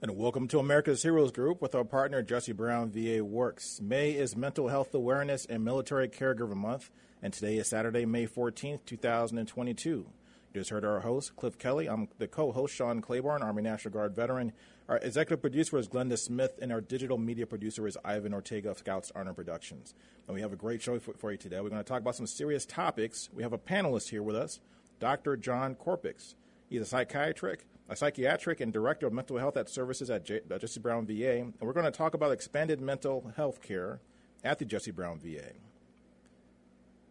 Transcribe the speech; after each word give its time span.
and 0.00 0.16
welcome 0.16 0.46
to 0.46 0.60
America's 0.60 1.02
Heroes 1.02 1.32
Group 1.32 1.60
with 1.60 1.74
our 1.74 1.82
partner 1.82 2.22
Jesse 2.22 2.52
Brown 2.52 2.92
VA 2.92 3.24
Works. 3.24 3.80
May 3.82 4.12
is 4.12 4.36
Mental 4.36 4.68
Health 4.68 4.94
Awareness 4.94 5.44
and 5.46 5.64
Military 5.64 6.08
Caregiver 6.08 6.54
Month, 6.54 6.90
and 7.20 7.32
today 7.32 7.56
is 7.56 7.66
Saturday, 7.66 8.06
May 8.06 8.28
14th, 8.28 8.84
2022. 8.86 9.88
You 9.88 10.06
just 10.54 10.70
heard 10.70 10.84
our 10.84 11.00
host, 11.00 11.34
Cliff 11.34 11.58
Kelly. 11.58 11.88
I'm 11.88 12.08
the 12.18 12.28
co 12.28 12.52
host, 12.52 12.76
Sean 12.76 13.00
Claiborne, 13.00 13.42
Army 13.42 13.62
National 13.62 13.92
Guard 13.92 14.14
veteran. 14.14 14.52
Our 14.88 14.98
executive 14.98 15.40
producer 15.40 15.76
is 15.78 15.88
Glenda 15.88 16.16
Smith, 16.16 16.60
and 16.62 16.70
our 16.70 16.80
digital 16.80 17.18
media 17.18 17.46
producer 17.46 17.88
is 17.88 17.98
Ivan 18.04 18.34
Ortega 18.34 18.70
of 18.70 18.78
Scouts 18.78 19.10
Honor 19.16 19.34
Productions. 19.34 19.94
And 20.28 20.34
we 20.34 20.42
have 20.42 20.52
a 20.52 20.56
great 20.56 20.80
show 20.80 21.00
for, 21.00 21.14
for 21.14 21.32
you 21.32 21.38
today. 21.38 21.60
We're 21.60 21.70
going 21.70 21.82
to 21.82 21.88
talk 21.88 22.02
about 22.02 22.14
some 22.14 22.28
serious 22.28 22.64
topics. 22.64 23.30
We 23.34 23.42
have 23.42 23.52
a 23.52 23.58
panelist 23.58 24.10
here 24.10 24.22
with 24.22 24.36
us, 24.36 24.60
Dr. 25.00 25.36
John 25.36 25.74
Korpix. 25.74 26.36
He's 26.68 26.82
a 26.82 26.86
psychiatrist 26.86 27.64
a 27.88 27.96
psychiatric 27.96 28.60
and 28.60 28.72
director 28.72 29.06
of 29.06 29.12
mental 29.12 29.38
health 29.38 29.56
at 29.56 29.68
services 29.68 30.10
at 30.10 30.24
J- 30.24 30.42
uh, 30.50 30.58
Jesse 30.58 30.80
Brown 30.80 31.06
VA, 31.06 31.38
and 31.38 31.54
we're 31.60 31.72
going 31.72 31.86
to 31.86 31.90
talk 31.90 32.14
about 32.14 32.32
expanded 32.32 32.80
mental 32.80 33.32
health 33.36 33.62
care 33.62 34.00
at 34.44 34.58
the 34.58 34.64
Jesse 34.64 34.90
Brown 34.90 35.18
VA. 35.18 35.52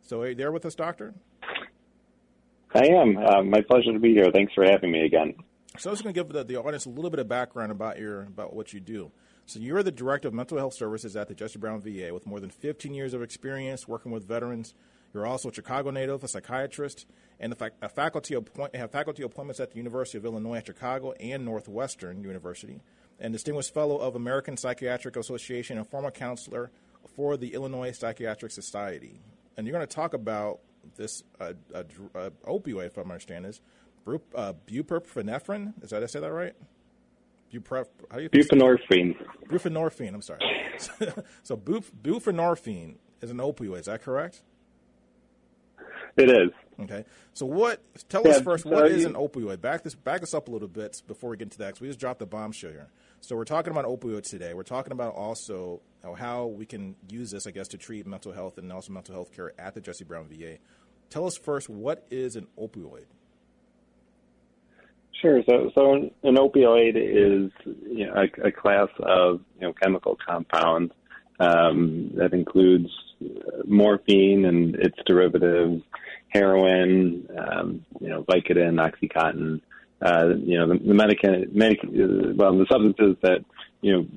So, 0.03 0.21
are 0.21 0.29
you 0.29 0.35
there 0.35 0.51
with 0.51 0.65
us, 0.65 0.75
Doctor? 0.75 1.15
I 2.73 2.85
am. 2.87 3.17
Uh, 3.17 3.43
my 3.43 3.61
pleasure 3.61 3.91
to 3.91 3.99
be 3.99 4.13
here. 4.13 4.29
Thanks 4.33 4.53
for 4.53 4.63
having 4.63 4.91
me 4.91 5.05
again. 5.05 5.33
So, 5.77 5.89
I 5.89 5.91
was 5.91 6.01
going 6.01 6.13
to 6.13 6.23
give 6.23 6.31
the, 6.31 6.43
the 6.43 6.57
audience 6.57 6.85
a 6.85 6.89
little 6.89 7.09
bit 7.09 7.19
of 7.19 7.27
background 7.27 7.71
about 7.71 7.99
your 7.99 8.23
about 8.23 8.53
what 8.55 8.71
you 8.71 8.79
do. 8.79 9.11
So, 9.47 9.59
you're 9.59 9.83
the 9.83 9.91
director 9.91 10.27
of 10.27 10.33
mental 10.33 10.57
health 10.59 10.75
services 10.75 11.15
at 11.15 11.27
the 11.27 11.33
Jesse 11.33 11.57
Brown 11.57 11.81
VA 11.81 12.13
with 12.13 12.27
more 12.27 12.39
than 12.39 12.51
15 12.51 12.93
years 12.93 13.13
of 13.13 13.21
experience 13.21 13.87
working 13.87 14.11
with 14.11 14.27
veterans. 14.27 14.75
You're 15.17 15.25
also 15.25 15.49
a 15.49 15.53
Chicago 15.53 15.89
native, 15.89 16.23
a 16.23 16.27
psychiatrist, 16.27 17.07
and 17.39 17.51
a, 17.51 17.71
a 17.81 17.89
faculty 17.89 18.35
appoint, 18.35 18.75
have 18.75 18.91
faculty 18.91 19.23
appointments 19.23 19.59
at 19.59 19.71
the 19.71 19.77
University 19.77 20.19
of 20.19 20.25
Illinois 20.25 20.57
at 20.57 20.67
Chicago 20.67 21.13
and 21.13 21.43
Northwestern 21.43 22.21
University, 22.21 22.81
and 23.19 23.33
distinguished 23.33 23.73
fellow 23.73 23.97
of 23.97 24.15
American 24.15 24.57
Psychiatric 24.57 25.15
Association 25.15 25.79
and 25.79 25.87
former 25.87 26.11
counselor 26.11 26.69
for 27.15 27.35
the 27.35 27.55
Illinois 27.55 27.91
Psychiatric 27.93 28.51
Society. 28.51 29.19
And 29.57 29.65
you're 29.65 29.75
going 29.75 29.87
to 29.87 29.91
talk 29.91 30.13
about 30.13 30.59
this 30.97 31.23
uh, 31.39 31.53
uh, 31.73 31.81
uh, 32.13 32.29
opioid, 32.45 32.85
if 32.85 32.99
I 32.99 33.01
understand 33.01 33.45
this, 33.45 33.59
uh, 34.35 34.53
buprenorphine. 34.67 35.73
Is 35.81 35.89
that 35.89 36.03
I 36.03 36.05
say 36.05 36.19
that 36.19 36.31
right? 36.31 36.53
Buprep, 37.51 37.87
how 38.11 38.17
do 38.17 38.23
you 38.23 38.29
buprenorphine. 38.29 39.15
Buprenorphine. 39.47 40.13
I'm 40.13 40.21
sorry. 40.21 40.41
so 41.41 41.57
buprenorphine 41.57 42.97
is 43.19 43.31
an 43.31 43.37
opioid. 43.37 43.79
Is 43.79 43.85
that 43.87 44.03
correct? 44.03 44.43
It 46.17 46.29
is. 46.29 46.49
Okay. 46.79 47.05
So 47.33 47.45
what? 47.45 47.81
Tell 48.09 48.23
yeah, 48.25 48.31
us 48.31 48.41
first. 48.41 48.63
So 48.63 48.69
what 48.69 48.91
is 48.91 49.01
you, 49.01 49.07
an 49.07 49.13
opioid? 49.13 49.61
Back 49.61 49.83
this. 49.83 49.95
Back 49.95 50.23
us 50.23 50.33
up 50.33 50.47
a 50.47 50.51
little 50.51 50.67
bit 50.67 51.01
before 51.07 51.29
we 51.29 51.37
get 51.37 51.45
into 51.45 51.59
that. 51.59 51.67
Because 51.67 51.81
we 51.81 51.87
just 51.87 51.99
dropped 51.99 52.19
the 52.19 52.25
bombshell 52.25 52.71
here. 52.71 52.89
So 53.21 53.35
we're 53.35 53.45
talking 53.45 53.71
about 53.71 53.85
opioids 53.85 54.29
today. 54.29 54.53
We're 54.53 54.63
talking 54.63 54.91
about 54.91 55.15
also 55.15 55.81
how 56.17 56.45
we 56.45 56.65
can 56.65 56.95
use 57.09 57.31
this, 57.31 57.45
I 57.47 57.51
guess, 57.51 57.67
to 57.69 57.77
treat 57.77 58.07
mental 58.07 58.31
health 58.31 58.57
and 58.57 58.71
also 58.71 58.93
mental 58.93 59.13
health 59.13 59.31
care 59.31 59.53
at 59.59 59.73
the 59.73 59.81
Jesse 59.81 60.03
Brown 60.03 60.27
VA. 60.27 60.57
Tell 61.09 61.25
us 61.25 61.37
first 61.37 61.69
what 61.69 62.05
is 62.09 62.35
an 62.35 62.47
opioid. 62.59 63.05
Sure. 65.21 65.41
So, 65.49 65.71
so 65.73 65.93
an, 65.93 66.11
opioid 66.35 66.95
is 66.95 67.51
you 67.65 68.05
know, 68.05 68.13
a, 68.13 68.47
a, 68.47 68.51
class 68.51 68.89
of 68.99 69.41
you 69.59 69.67
know 69.67 69.73
chemical 69.73 70.15
compounds 70.15 70.93
um, 71.39 72.11
that 72.15 72.33
includes 72.33 72.89
morphine 73.65 74.45
and 74.45 74.75
its 74.75 74.97
derivatives, 75.05 75.83
heroin, 76.29 77.27
um, 77.37 77.85
you 77.99 78.09
know, 78.09 78.23
Vicodin, 78.23 78.75
OxyContin, 78.75 79.61
uh, 80.01 80.35
you 80.37 80.57
know, 80.57 80.67
the, 80.67 80.79
the 80.79 80.93
medic- 80.93 81.53
medic- 81.53 81.79
well, 82.37 82.57
the 82.57 82.65
substances 82.69 83.15
that, 83.21 83.43
you 83.81 83.93
know, 83.93 84.07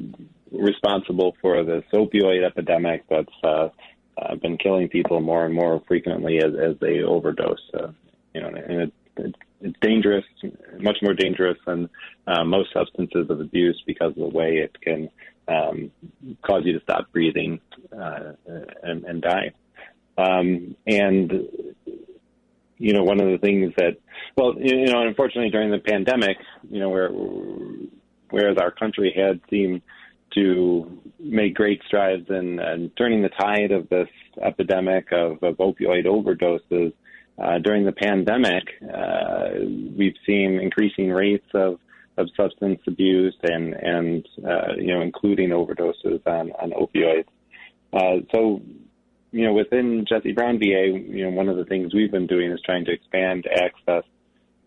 responsible 0.52 1.36
for 1.40 1.62
this 1.64 1.84
opioid 1.92 2.44
epidemic 2.44 3.04
that's 3.08 3.28
uh, 3.44 3.68
uh, 4.18 4.34
been 4.36 4.58
killing 4.58 4.88
people 4.88 5.20
more 5.20 5.46
and 5.46 5.54
more 5.54 5.82
frequently 5.86 6.38
as, 6.38 6.52
as 6.54 6.76
they 6.80 7.02
overdose. 7.02 7.62
Uh, 7.72 7.88
you 8.34 8.40
know, 8.40 8.48
and 8.48 8.82
it, 8.82 8.92
it, 9.16 9.34
it's 9.62 9.78
dangerous, 9.80 10.24
much 10.78 10.98
more 11.02 11.14
dangerous 11.14 11.58
than 11.66 11.88
uh, 12.26 12.44
most 12.44 12.72
substances 12.72 13.28
of 13.30 13.40
abuse 13.40 13.82
because 13.86 14.10
of 14.10 14.16
the 14.16 14.28
way 14.28 14.56
it 14.56 14.74
can 14.80 15.08
um, 15.50 15.90
cause 16.46 16.62
you 16.64 16.72
to 16.72 16.80
stop 16.82 17.12
breathing 17.12 17.60
uh, 17.92 18.32
and, 18.82 19.04
and 19.04 19.22
die. 19.22 19.52
Um, 20.16 20.76
and 20.86 21.32
you 22.78 22.94
know, 22.94 23.02
one 23.02 23.20
of 23.20 23.30
the 23.30 23.38
things 23.38 23.74
that, 23.76 23.98
well, 24.36 24.54
you 24.58 24.86
know, 24.86 25.06
unfortunately 25.06 25.50
during 25.50 25.70
the 25.70 25.78
pandemic, 25.78 26.38
you 26.70 26.80
know, 26.80 26.88
where 26.88 27.10
whereas 28.30 28.56
our 28.58 28.70
country 28.70 29.12
had 29.14 29.40
seemed 29.50 29.82
to 30.34 30.98
make 31.18 31.54
great 31.54 31.82
strides 31.86 32.26
in, 32.30 32.58
in 32.58 32.90
turning 32.96 33.22
the 33.22 33.28
tide 33.28 33.72
of 33.72 33.88
this 33.88 34.08
epidemic 34.40 35.08
of, 35.12 35.42
of 35.42 35.56
opioid 35.56 36.06
overdoses, 36.06 36.92
uh, 37.38 37.58
during 37.58 37.84
the 37.84 37.92
pandemic, 37.92 38.64
uh, 38.94 39.48
we've 39.96 40.16
seen 40.26 40.60
increasing 40.60 41.10
rates 41.10 41.46
of, 41.54 41.80
of 42.20 42.30
substance 42.36 42.80
abuse 42.86 43.36
and, 43.42 43.74
and 43.74 44.28
uh, 44.46 44.74
you 44.76 44.94
know, 44.94 45.00
including 45.00 45.50
overdoses 45.50 46.20
on, 46.26 46.52
on 46.52 46.70
opioids. 46.72 47.26
Uh, 47.92 48.24
so 48.32 48.60
you 49.32 49.44
know, 49.44 49.52
within 49.52 50.04
Jesse 50.08 50.32
Brown 50.32 50.58
VA, 50.58 50.86
you 50.88 51.24
know, 51.24 51.30
one 51.30 51.48
of 51.48 51.56
the 51.56 51.64
things 51.64 51.94
we've 51.94 52.10
been 52.10 52.26
doing 52.26 52.50
is 52.50 52.60
trying 52.64 52.84
to 52.86 52.92
expand 52.92 53.46
access 53.46 54.04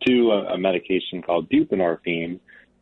to 0.07 0.31
a, 0.31 0.53
a 0.53 0.57
medication 0.57 1.21
called 1.21 1.49
buprenorphine, 1.49 2.39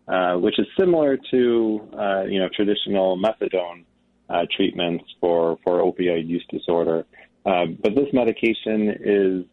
uh, 0.07 0.35
which 0.35 0.59
is 0.59 0.67
similar 0.79 1.17
to, 1.31 1.89
uh, 1.97 2.23
you 2.23 2.39
know, 2.39 2.49
traditional 2.55 3.17
methadone 3.17 3.84
uh, 4.29 4.46
treatments 4.55 5.03
for, 5.19 5.57
for 5.63 5.79
opioid 5.79 6.28
use 6.28 6.46
disorder. 6.49 7.05
Uh, 7.46 7.66
but 7.81 7.96
this 7.96 8.07
medication 8.13 8.96
is 9.03 9.46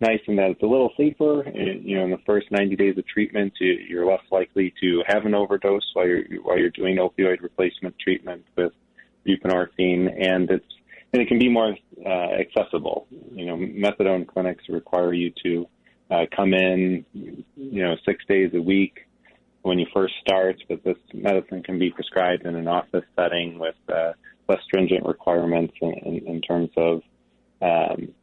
nice 0.00 0.20
in 0.26 0.36
that 0.36 0.50
it's 0.50 0.62
a 0.62 0.66
little 0.66 0.92
safer. 0.96 1.44
You 1.54 1.98
know, 1.98 2.04
in 2.04 2.10
the 2.10 2.20
first 2.26 2.50
90 2.50 2.76
days 2.76 2.98
of 2.98 3.06
treatment, 3.06 3.52
you're 3.60 4.06
less 4.06 4.22
likely 4.30 4.72
to 4.80 5.02
have 5.06 5.26
an 5.26 5.34
overdose 5.34 5.88
while 5.94 6.06
you're 6.06 6.24
while 6.42 6.58
you're 6.58 6.70
doing 6.70 6.96
opioid 6.96 7.42
replacement 7.42 7.98
treatment 7.98 8.44
with 8.56 8.72
buprenorphine, 9.26 10.08
and 10.20 10.50
it's 10.50 10.64
and 11.12 11.22
it 11.22 11.28
can 11.28 11.38
be 11.38 11.48
more 11.48 11.76
uh, 12.04 12.08
accessible. 12.08 13.06
You 13.32 13.46
know, 13.46 13.56
methadone 13.56 14.26
clinics 14.26 14.64
require 14.68 15.12
you 15.12 15.32
to 15.42 15.66
uh, 16.10 16.26
come 16.34 16.54
in, 16.54 17.04
you 17.12 17.82
know, 17.82 17.96
six 18.04 18.24
days 18.26 18.52
a 18.54 18.60
week 18.60 19.06
when 19.62 19.78
you 19.78 19.86
first 19.92 20.14
start, 20.20 20.56
but 20.68 20.82
this 20.84 20.96
medicine 21.12 21.62
can 21.62 21.78
be 21.78 21.90
prescribed 21.90 22.46
in 22.46 22.56
an 22.56 22.66
office 22.66 23.04
setting 23.16 23.58
with 23.58 23.74
uh, 23.92 24.12
less 24.48 24.58
stringent 24.64 25.04
requirements 25.04 25.74
in, 25.82 25.92
in, 26.04 26.26
in 26.26 26.40
terms 26.40 26.70
of 26.76 27.02
um, 27.60 28.14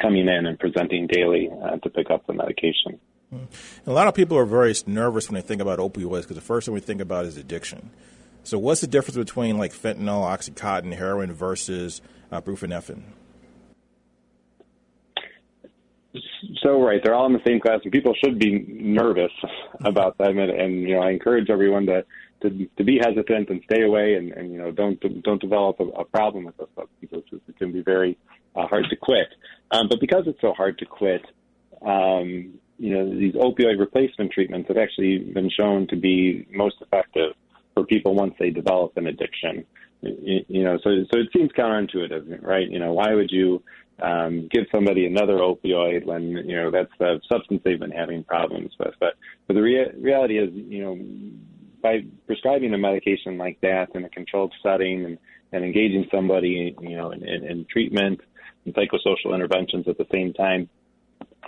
coming 0.00 0.28
in 0.28 0.46
and 0.46 0.58
presenting 0.58 1.06
daily 1.06 1.50
uh, 1.62 1.76
to 1.76 1.90
pick 1.90 2.10
up 2.10 2.26
the 2.26 2.32
medication. 2.32 3.00
A 3.86 3.92
lot 3.92 4.06
of 4.06 4.14
people 4.14 4.38
are 4.38 4.44
very 4.44 4.74
nervous 4.86 5.28
when 5.28 5.34
they 5.34 5.46
think 5.46 5.60
about 5.60 5.78
opioids 5.78 6.22
because 6.22 6.36
the 6.36 6.40
first 6.40 6.66
thing 6.66 6.74
we 6.74 6.80
think 6.80 7.00
about 7.00 7.24
is 7.24 7.36
addiction. 7.36 7.90
So, 8.44 8.58
what's 8.58 8.80
the 8.80 8.86
difference 8.86 9.16
between 9.16 9.58
like 9.58 9.72
fentanyl, 9.72 10.22
oxycontin, 10.22 10.94
heroin 10.94 11.32
versus 11.32 12.00
uh, 12.30 12.40
buprenorphine? 12.40 13.02
So 16.62 16.82
right, 16.82 17.00
they're 17.02 17.14
all 17.14 17.26
in 17.26 17.32
the 17.32 17.42
same 17.46 17.60
class, 17.60 17.80
and 17.82 17.92
people 17.92 18.14
should 18.22 18.38
be 18.38 18.64
nervous 18.68 19.32
about 19.84 20.16
them. 20.18 20.38
And, 20.38 20.50
and 20.50 20.82
you 20.82 20.94
know, 20.96 21.02
I 21.02 21.10
encourage 21.10 21.50
everyone 21.50 21.86
to, 21.86 22.04
to 22.48 22.66
to 22.76 22.84
be 22.84 22.98
hesitant 22.98 23.48
and 23.50 23.60
stay 23.70 23.82
away, 23.82 24.14
and, 24.14 24.32
and 24.32 24.52
you 24.52 24.58
know, 24.58 24.70
don't 24.70 25.00
don't 25.22 25.40
develop 25.40 25.80
a, 25.80 25.84
a 25.84 26.04
problem 26.04 26.44
with 26.44 26.56
those 26.56 26.68
substances. 26.74 27.40
It 27.48 27.56
can 27.58 27.72
be 27.72 27.82
very 27.82 28.18
uh, 28.54 28.66
hard 28.66 28.86
to 28.90 28.96
quit. 28.96 29.28
Um, 29.70 29.88
but 29.88 30.00
because 30.00 30.24
it's 30.26 30.40
so 30.40 30.52
hard 30.52 30.78
to 30.78 30.86
quit, 30.86 31.22
um, 31.82 32.54
you 32.78 32.94
know, 32.94 33.18
these 33.18 33.34
opioid 33.34 33.78
replacement 33.78 34.32
treatments 34.32 34.68
have 34.68 34.76
actually 34.76 35.18
been 35.18 35.50
shown 35.50 35.86
to 35.88 35.96
be 35.96 36.46
most 36.50 36.76
effective 36.80 37.32
for 37.74 37.84
people 37.84 38.14
once 38.14 38.34
they 38.38 38.50
develop 38.50 38.96
an 38.96 39.06
addiction. 39.06 39.64
You, 40.02 40.44
you 40.48 40.64
know, 40.64 40.78
so 40.82 40.90
so 41.12 41.20
it 41.20 41.28
seems 41.34 41.50
counterintuitive, 41.52 42.42
right? 42.42 42.68
You 42.68 42.78
know, 42.78 42.92
why 42.92 43.14
would 43.14 43.30
you 43.30 43.62
um, 44.00 44.48
give 44.52 44.64
somebody 44.70 45.06
another 45.06 45.34
opioid 45.38 46.04
when 46.04 46.28
you 46.28 46.56
know 46.56 46.70
that's 46.70 46.92
the 46.98 47.20
substance 47.30 47.62
they've 47.64 47.80
been 47.80 47.90
having 47.90 48.24
problems 48.24 48.72
with? 48.78 48.94
But 49.00 49.14
but 49.46 49.54
the 49.54 49.62
rea- 49.62 49.92
reality 49.98 50.38
is, 50.38 50.50
you 50.52 50.82
know, 50.84 50.94
by 51.86 52.00
prescribing 52.26 52.74
a 52.74 52.78
medication 52.78 53.38
like 53.38 53.60
that 53.60 53.86
in 53.94 54.04
a 54.04 54.08
controlled 54.08 54.52
setting 54.60 55.04
and, 55.04 55.18
and 55.52 55.64
engaging 55.64 56.04
somebody, 56.12 56.74
you 56.80 56.96
know, 56.96 57.12
in, 57.12 57.22
in, 57.22 57.44
in 57.44 57.64
treatment 57.70 58.20
and 58.64 58.74
psychosocial 58.74 59.32
interventions 59.32 59.86
at 59.86 59.96
the 59.96 60.06
same 60.10 60.32
time, 60.32 60.68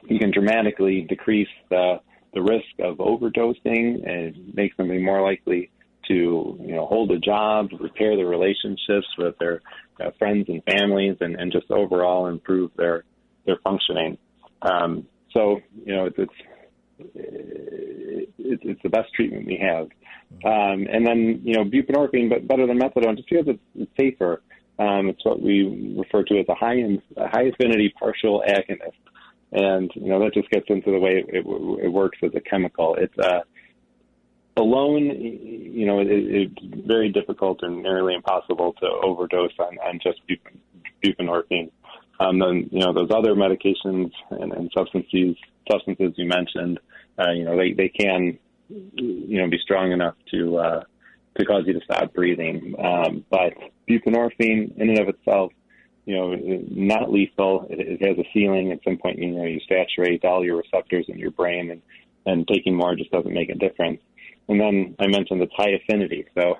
you 0.06 0.20
can 0.20 0.30
dramatically 0.30 1.00
decrease 1.08 1.48
the 1.70 2.00
the 2.34 2.42
risk 2.42 2.72
of 2.80 2.98
overdosing 2.98 4.06
and 4.06 4.54
make 4.54 4.72
somebody 4.76 5.00
more 5.00 5.22
likely 5.22 5.70
to 6.06 6.56
you 6.60 6.74
know 6.76 6.86
hold 6.86 7.10
a 7.10 7.18
job, 7.18 7.70
repair 7.80 8.14
their 8.16 8.26
relationships 8.26 9.08
with 9.16 9.36
their 9.38 9.60
uh, 10.00 10.10
friends 10.20 10.46
and 10.48 10.62
families, 10.70 11.16
and, 11.20 11.34
and 11.34 11.50
just 11.50 11.68
overall 11.70 12.28
improve 12.28 12.70
their 12.76 13.02
their 13.44 13.58
functioning. 13.64 14.16
Um, 14.62 15.04
so 15.32 15.58
you 15.84 15.96
know 15.96 16.04
it's, 16.04 16.18
it's 16.18 16.38
it's 16.98 18.82
the 18.82 18.88
best 18.88 19.12
treatment 19.14 19.46
we 19.46 19.56
have. 19.60 19.88
Um, 20.44 20.86
and 20.90 21.06
then 21.06 21.40
you 21.44 21.54
know 21.54 21.64
buprenorphine, 21.64 22.28
but 22.28 22.46
better 22.46 22.66
than 22.66 22.78
methadone, 22.78 23.16
just 23.16 23.28
because 23.28 23.46
it's, 23.48 23.60
it's 23.74 23.90
safer. 23.98 24.42
Um, 24.78 25.08
it's 25.08 25.24
what 25.24 25.42
we 25.42 25.96
refer 25.98 26.22
to 26.24 26.38
as 26.38 26.46
a 26.48 26.54
high 26.54 26.76
a 27.16 27.28
high 27.28 27.44
affinity 27.44 27.92
partial 27.98 28.44
agonist 28.48 28.92
and 29.50 29.90
you 29.94 30.08
know 30.08 30.20
that 30.20 30.34
just 30.34 30.50
gets 30.50 30.66
into 30.68 30.90
the 30.90 30.98
way 30.98 31.24
it, 31.26 31.26
it, 31.28 31.84
it 31.84 31.88
works 31.88 32.18
as 32.22 32.30
a 32.34 32.40
chemical. 32.40 32.96
It's 32.96 33.18
uh, 33.18 33.40
alone, 34.58 35.04
you 35.04 35.86
know, 35.86 36.00
it, 36.00 36.08
it's 36.10 36.86
very 36.86 37.10
difficult 37.10 37.60
and 37.62 37.82
nearly 37.82 38.14
impossible 38.14 38.74
to 38.80 38.86
overdose 39.02 39.52
on, 39.58 39.78
on 39.78 40.00
just 40.02 40.20
buprenorphine. 41.04 41.70
Um, 42.20 42.38
then 42.38 42.68
you 42.70 42.80
know 42.80 42.92
those 42.92 43.10
other 43.14 43.34
medications 43.34 44.10
and, 44.30 44.52
and 44.52 44.70
substances 44.76 45.36
substances 45.70 46.14
you 46.16 46.26
mentioned, 46.26 46.80
uh, 47.18 47.30
you 47.30 47.44
know, 47.44 47.56
they 47.56 47.72
they 47.72 47.88
can 47.88 48.38
you 48.68 49.40
know 49.40 49.48
be 49.48 49.58
strong 49.58 49.92
enough 49.92 50.14
to 50.32 50.56
uh, 50.58 50.84
to 51.38 51.44
cause 51.44 51.64
you 51.66 51.74
to 51.74 51.80
stop 51.84 52.12
breathing. 52.12 52.74
Um, 52.78 53.24
but 53.30 53.54
buprenorphine, 53.88 54.76
in 54.76 54.88
and 54.90 54.98
of 54.98 55.08
itself, 55.08 55.52
you 56.06 56.16
know, 56.16 56.34
not 56.70 57.12
lethal. 57.12 57.66
It, 57.70 58.00
it 58.00 58.06
has 58.06 58.18
a 58.18 58.28
ceiling. 58.32 58.72
At 58.72 58.80
some 58.84 58.98
point, 58.98 59.18
you 59.18 59.30
know, 59.30 59.44
you 59.44 59.60
saturate 59.68 60.24
all 60.24 60.44
your 60.44 60.56
receptors 60.56 61.06
in 61.08 61.18
your 61.18 61.30
brain, 61.30 61.70
and 61.70 61.82
and 62.26 62.46
taking 62.46 62.74
more 62.74 62.94
just 62.94 63.10
doesn't 63.10 63.32
make 63.32 63.50
a 63.50 63.54
difference. 63.54 64.00
And 64.48 64.60
then 64.60 64.96
I 64.98 65.06
mentioned 65.06 65.42
it's 65.42 65.52
high 65.56 65.70
affinity. 65.70 66.26
So, 66.34 66.58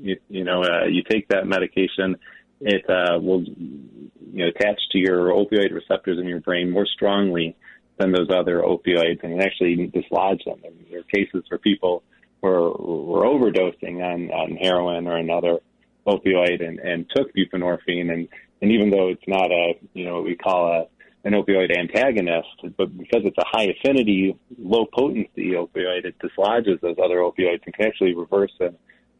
you, 0.00 0.18
you 0.28 0.44
know, 0.44 0.62
uh, 0.62 0.86
you 0.86 1.02
take 1.08 1.28
that 1.28 1.46
medication, 1.46 2.16
it 2.60 2.88
uh, 2.88 3.18
will 3.18 3.42
you 3.42 4.10
know 4.32 4.48
attach 4.48 4.80
to 4.92 4.98
your 4.98 5.28
opioid 5.28 5.72
receptors 5.72 6.18
in 6.18 6.26
your 6.26 6.40
brain 6.40 6.70
more 6.70 6.86
strongly 6.86 7.56
than 7.98 8.12
those 8.12 8.28
other 8.30 8.62
opioids, 8.62 9.22
and 9.22 9.40
actually 9.40 9.86
dislodge 9.86 10.44
them. 10.44 10.60
And 10.64 10.86
there 10.90 11.00
are 11.00 11.02
cases 11.04 11.44
where 11.48 11.58
people 11.58 12.02
were 12.40 12.70
were 12.70 13.24
overdosing 13.24 14.02
on 14.02 14.30
on 14.30 14.56
heroin 14.56 15.06
or 15.06 15.16
another 15.16 15.58
opioid 16.06 16.64
and, 16.64 16.78
and 16.78 17.10
took 17.14 17.34
buprenorphine 17.34 18.12
and 18.12 18.28
and 18.60 18.72
even 18.72 18.90
though 18.90 19.08
it's 19.08 19.26
not 19.26 19.50
a, 19.50 19.74
you 19.92 20.04
know, 20.04 20.16
what 20.16 20.24
we 20.24 20.36
call 20.36 20.72
a, 20.72 20.86
an 21.28 21.34
opioid 21.34 21.76
antagonist, 21.76 22.48
but 22.76 22.96
because 22.96 23.22
it's 23.24 23.36
a 23.38 23.44
high 23.46 23.64
affinity, 23.64 24.36
low 24.58 24.86
potency 24.86 25.52
opioid, 25.52 26.04
it 26.04 26.18
dislodges 26.20 26.78
those 26.80 26.96
other 27.02 27.16
opioids 27.16 27.64
and 27.64 27.74
can 27.74 27.86
actually 27.86 28.14
reverse 28.14 28.52
an, 28.60 28.76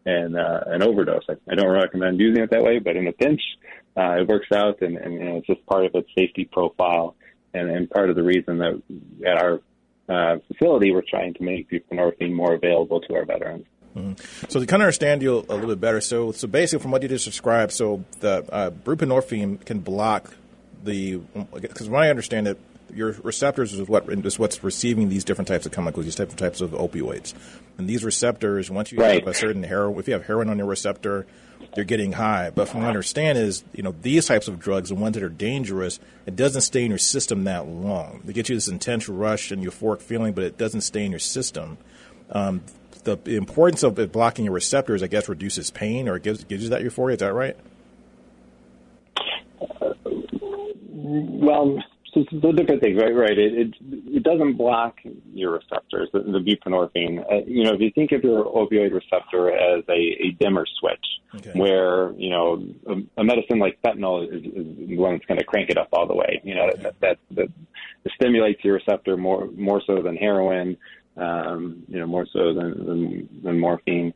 an, 0.06 0.36
uh, 0.36 0.64
an 0.66 0.82
overdose. 0.82 1.24
I, 1.28 1.34
I 1.50 1.54
don't 1.54 1.68
recommend 1.68 2.20
using 2.20 2.42
it 2.42 2.50
that 2.50 2.62
way, 2.62 2.78
but 2.78 2.96
in 2.96 3.06
a 3.06 3.12
pinch, 3.12 3.42
uh, 3.96 4.20
it 4.20 4.28
works 4.28 4.48
out 4.54 4.80
and, 4.80 4.96
and 4.96 5.14
you 5.14 5.24
know, 5.24 5.36
it's 5.38 5.46
just 5.46 5.66
part 5.66 5.84
of 5.84 5.94
its 5.94 6.08
safety 6.16 6.48
profile 6.50 7.16
and, 7.52 7.70
and 7.70 7.90
part 7.90 8.10
of 8.10 8.16
the 8.16 8.22
reason 8.22 8.58
that 8.58 8.82
at 9.26 9.42
our 9.42 9.60
uh, 10.08 10.38
facility 10.48 10.92
we're 10.92 11.02
trying 11.02 11.34
to 11.34 11.42
make 11.42 11.68
buprenorphine 11.70 12.32
more 12.32 12.54
available 12.54 13.00
to 13.00 13.14
our 13.14 13.24
veterans. 13.24 13.66
Mm-hmm. 13.96 14.46
So 14.48 14.60
to 14.60 14.66
kind 14.66 14.82
of 14.82 14.86
understand 14.86 15.22
you 15.22 15.38
a 15.38 15.54
little 15.54 15.68
bit 15.68 15.80
better, 15.80 16.02
so 16.02 16.30
so 16.30 16.46
basically 16.46 16.82
from 16.82 16.90
what 16.90 17.02
you 17.02 17.08
just 17.08 17.24
described, 17.24 17.72
so 17.72 18.04
the 18.20 18.44
uh, 18.52 18.70
buprenorphine 18.70 19.64
can 19.64 19.80
block 19.80 20.34
the 20.84 21.16
because 21.52 21.88
when 21.88 22.02
I 22.02 22.10
understand 22.10 22.46
it, 22.46 22.60
your 22.96 23.12
receptors 23.22 23.74
is 23.74 23.86
what 23.88 24.08
is 24.08 24.38
what's 24.38 24.64
receiving 24.64 25.08
these 25.08 25.24
different 25.24 25.48
types 25.48 25.66
of 25.66 25.72
chemicals, 25.72 26.06
these 26.06 26.14
different 26.14 26.38
types 26.38 26.60
of 26.60 26.70
opioids, 26.70 27.34
and 27.78 27.88
these 27.88 28.02
receptors. 28.02 28.70
Once 28.70 28.90
you 28.90 28.98
right. 28.98 29.20
have 29.20 29.28
a 29.28 29.34
certain 29.34 29.62
heroin, 29.62 29.98
if 29.98 30.08
you 30.08 30.14
have 30.14 30.26
heroin 30.26 30.48
on 30.48 30.58
your 30.58 30.66
receptor, 30.66 31.26
you're 31.76 31.84
getting 31.84 32.12
high. 32.12 32.50
But 32.50 32.68
from 32.68 32.80
what 32.80 32.86
I 32.86 32.88
understand 32.88 33.38
is, 33.38 33.64
you 33.72 33.82
know, 33.82 33.94
these 34.02 34.26
types 34.26 34.48
of 34.48 34.58
drugs, 34.58 34.88
the 34.88 34.94
ones 34.94 35.14
that 35.14 35.22
are 35.22 35.28
dangerous, 35.28 36.00
it 36.24 36.34
doesn't 36.36 36.62
stay 36.62 36.84
in 36.84 36.90
your 36.90 36.98
system 36.98 37.44
that 37.44 37.68
long. 37.68 38.22
They 38.24 38.32
get 38.32 38.48
you 38.48 38.56
this 38.56 38.68
intense 38.68 39.08
rush 39.08 39.50
and 39.50 39.62
euphoric 39.62 40.00
feeling, 40.00 40.32
but 40.32 40.44
it 40.44 40.56
doesn't 40.56 40.80
stay 40.80 41.04
in 41.04 41.10
your 41.10 41.20
system. 41.20 41.76
Um, 42.30 42.62
the 43.04 43.36
importance 43.36 43.82
of 43.82 43.98
it 43.98 44.10
blocking 44.10 44.44
your 44.46 44.54
receptors, 44.54 45.02
I 45.02 45.06
guess, 45.06 45.28
reduces 45.28 45.70
pain 45.70 46.08
or 46.08 46.18
gives 46.18 46.42
gives 46.44 46.64
you 46.64 46.70
that 46.70 46.82
euphoria. 46.82 47.14
Is 47.14 47.20
that 47.20 47.32
right? 47.32 47.56
Well, 50.98 51.82
so, 52.16 52.40
so 52.40 52.52
different 52.52 52.82
things, 52.82 53.00
right? 53.00 53.14
Right. 53.14 53.38
It, 53.38 53.52
it 53.54 53.74
it 53.80 54.22
doesn't 54.22 54.56
block 54.56 54.98
your 55.32 55.52
receptors. 55.52 56.08
The, 56.12 56.20
the 56.20 56.38
buprenorphine. 56.38 57.20
Uh, 57.30 57.44
you 57.46 57.64
know, 57.64 57.74
if 57.74 57.80
you 57.80 57.90
think 57.94 58.12
of 58.12 58.24
your 58.24 58.44
opioid 58.44 58.92
receptor 58.92 59.50
as 59.50 59.84
a, 59.88 59.92
a 59.92 60.36
dimmer 60.40 60.66
switch, 60.80 61.06
okay. 61.36 61.58
where 61.58 62.12
you 62.12 62.30
know 62.30 62.64
a, 62.86 63.20
a, 63.20 63.24
medicine 63.24 63.58
like 63.58 63.78
fentanyl 63.84 64.26
is, 64.26 64.44
is 64.44 64.98
one 64.98 65.12
that's 65.12 65.26
going 65.26 65.38
to 65.38 65.44
crank 65.44 65.70
it 65.70 65.78
up 65.78 65.88
all 65.92 66.06
the 66.06 66.14
way. 66.14 66.40
You 66.42 66.54
know, 66.54 66.68
okay. 66.70 66.82
that, 66.82 67.00
that 67.00 67.18
that 67.30 67.48
stimulates 68.14 68.64
your 68.64 68.74
receptor 68.74 69.16
more 69.16 69.48
more 69.56 69.82
so 69.86 70.02
than 70.02 70.16
heroin 70.16 70.76
um, 71.16 71.84
you 71.88 71.98
know, 71.98 72.06
more 72.06 72.26
so 72.32 72.52
than, 72.54 72.86
than, 72.86 73.28
than 73.42 73.58
morphine. 73.60 74.12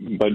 But 0.00 0.32